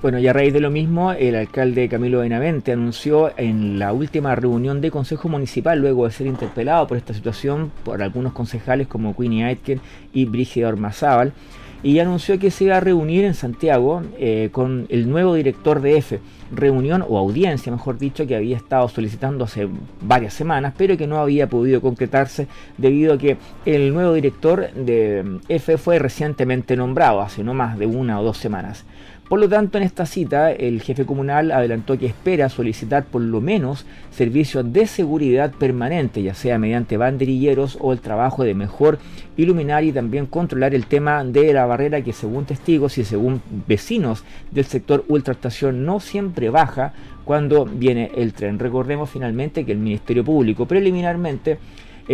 Bueno, 0.00 0.18
y 0.18 0.26
a 0.26 0.32
raíz 0.32 0.54
de 0.54 0.60
lo 0.60 0.70
mismo, 0.70 1.12
el 1.12 1.34
alcalde 1.36 1.90
Camilo 1.90 2.20
Benavente 2.20 2.72
anunció 2.72 3.32
en 3.36 3.78
la 3.78 3.92
última 3.92 4.34
reunión 4.34 4.80
de 4.80 4.90
Consejo 4.90 5.28
Municipal, 5.28 5.78
luego 5.78 6.06
de 6.06 6.12
ser 6.12 6.28
interpelado 6.28 6.86
por 6.86 6.96
esta 6.96 7.12
situación 7.12 7.70
por 7.84 8.02
algunos 8.02 8.32
concejales 8.32 8.86
como 8.86 9.14
Queenie 9.14 9.44
Aitken 9.44 9.82
y 10.14 10.24
Brígida 10.24 10.66
Ormazábal, 10.66 11.34
y 11.82 11.98
anunció 11.98 12.38
que 12.38 12.50
se 12.50 12.64
iba 12.64 12.78
a 12.78 12.80
reunir 12.80 13.26
en 13.26 13.34
Santiago 13.34 14.00
eh, 14.18 14.48
con 14.50 14.86
el 14.88 15.10
nuevo 15.10 15.34
director 15.34 15.82
de 15.82 15.98
EFE, 15.98 16.20
reunión 16.52 17.04
o 17.08 17.18
audiencia, 17.18 17.72
mejor 17.72 17.98
dicho, 17.98 18.26
que 18.26 18.36
había 18.36 18.56
estado 18.56 18.88
solicitando 18.88 19.44
hace 19.44 19.68
varias 20.00 20.34
semanas, 20.34 20.74
pero 20.76 20.96
que 20.96 21.06
no 21.06 21.18
había 21.18 21.48
podido 21.48 21.80
concretarse 21.80 22.48
debido 22.76 23.14
a 23.14 23.18
que 23.18 23.36
el 23.64 23.92
nuevo 23.92 24.12
director 24.12 24.72
de 24.72 25.40
EFE 25.48 25.78
fue 25.78 25.98
recientemente 25.98 26.76
nombrado, 26.76 27.20
hace 27.20 27.44
no 27.44 27.54
más 27.54 27.78
de 27.78 27.86
una 27.86 28.20
o 28.20 28.24
dos 28.24 28.38
semanas. 28.38 28.84
Por 29.30 29.38
lo 29.38 29.48
tanto, 29.48 29.78
en 29.78 29.84
esta 29.84 30.06
cita, 30.06 30.50
el 30.50 30.82
jefe 30.82 31.06
comunal 31.06 31.52
adelantó 31.52 31.96
que 31.96 32.06
espera 32.06 32.48
solicitar 32.48 33.04
por 33.04 33.22
lo 33.22 33.40
menos 33.40 33.86
servicios 34.10 34.72
de 34.72 34.88
seguridad 34.88 35.52
permanente, 35.52 36.20
ya 36.20 36.34
sea 36.34 36.58
mediante 36.58 36.96
banderilleros 36.96 37.78
o 37.80 37.92
el 37.92 38.00
trabajo 38.00 38.42
de 38.42 38.54
mejor 38.54 38.98
iluminar 39.36 39.84
y 39.84 39.92
también 39.92 40.26
controlar 40.26 40.74
el 40.74 40.86
tema 40.86 41.22
de 41.22 41.52
la 41.52 41.64
barrera 41.64 42.02
que 42.02 42.12
según 42.12 42.44
testigos 42.44 42.98
y 42.98 43.04
según 43.04 43.40
vecinos 43.68 44.24
del 44.50 44.64
sector 44.64 45.04
ultraestación 45.06 45.86
no 45.86 46.00
siempre 46.00 46.50
baja 46.50 46.92
cuando 47.24 47.66
viene 47.66 48.10
el 48.16 48.32
tren. 48.32 48.58
Recordemos 48.58 49.10
finalmente 49.10 49.64
que 49.64 49.70
el 49.70 49.78
Ministerio 49.78 50.24
Público 50.24 50.66
preliminarmente 50.66 51.60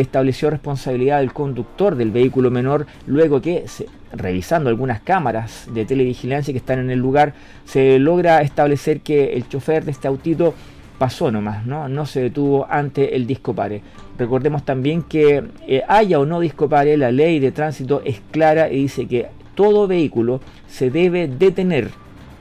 estableció 0.00 0.50
responsabilidad 0.50 1.20
del 1.20 1.32
conductor 1.32 1.96
del 1.96 2.10
vehículo 2.10 2.50
menor 2.50 2.86
luego 3.06 3.40
que, 3.40 3.64
revisando 4.12 4.70
algunas 4.70 5.00
cámaras 5.00 5.66
de 5.72 5.84
televigilancia 5.84 6.52
que 6.52 6.58
están 6.58 6.78
en 6.78 6.90
el 6.90 6.98
lugar, 6.98 7.34
se 7.64 7.98
logra 7.98 8.42
establecer 8.42 9.00
que 9.00 9.34
el 9.34 9.48
chofer 9.48 9.84
de 9.84 9.92
este 9.92 10.08
autito 10.08 10.54
pasó 10.98 11.30
nomás, 11.30 11.66
¿no? 11.66 11.88
no 11.88 12.06
se 12.06 12.22
detuvo 12.22 12.66
ante 12.70 13.16
el 13.16 13.26
disco 13.26 13.54
pare. 13.54 13.82
Recordemos 14.18 14.64
también 14.64 15.02
que 15.02 15.44
eh, 15.66 15.82
haya 15.88 16.18
o 16.18 16.26
no 16.26 16.40
disco 16.40 16.68
pare, 16.68 16.96
la 16.96 17.12
ley 17.12 17.38
de 17.38 17.52
tránsito 17.52 18.02
es 18.04 18.20
clara 18.30 18.70
y 18.70 18.82
dice 18.82 19.06
que 19.06 19.26
todo 19.54 19.86
vehículo 19.86 20.40
se 20.68 20.90
debe 20.90 21.28
detener 21.28 21.90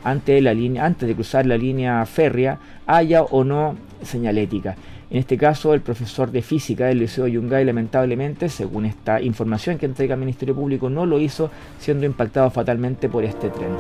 ante 0.03 0.39
la 0.41 0.53
línea, 0.53 0.85
antes 0.85 1.07
de 1.07 1.15
cruzar 1.15 1.45
la 1.45 1.57
línea 1.57 2.05
férrea, 2.05 2.59
haya 2.85 3.23
o 3.23 3.43
no 3.43 3.75
señalética. 4.03 4.75
En 5.15 5.19
este 5.19 5.37
caso, 5.37 5.73
el 5.73 5.79
profesor 5.79 6.29
de 6.29 6.41
física 6.41 6.87
del 6.87 6.99
Liceo 6.99 7.25
Yungay, 7.25 7.63
lamentablemente, 7.63 8.49
según 8.49 8.83
esta 8.83 9.21
información 9.21 9.77
que 9.77 9.85
entrega 9.85 10.15
el 10.15 10.19
Ministerio 10.19 10.53
Público, 10.53 10.89
no 10.89 11.05
lo 11.05 11.21
hizo, 11.21 11.49
siendo 11.79 12.05
impactado 12.05 12.51
fatalmente 12.51 13.07
por 13.07 13.23
este 13.23 13.49
tren. 13.49 13.71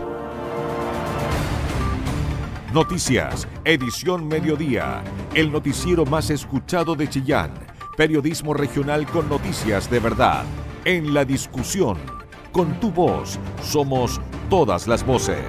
Noticias, 2.73 3.49
edición 3.65 4.29
mediodía, 4.29 5.03
el 5.33 5.51
noticiero 5.51 6.05
más 6.05 6.29
escuchado 6.29 6.95
de 6.95 7.09
Chillán, 7.09 7.51
periodismo 7.97 8.53
regional 8.53 9.05
con 9.05 9.27
noticias 9.27 9.91
de 9.91 9.99
verdad, 9.99 10.45
en 10.85 11.13
la 11.13 11.25
discusión, 11.25 11.97
con 12.53 12.79
tu 12.79 12.91
voz, 12.91 13.37
somos 13.61 14.21
todas 14.49 14.87
las 14.87 15.05
voces. 15.05 15.43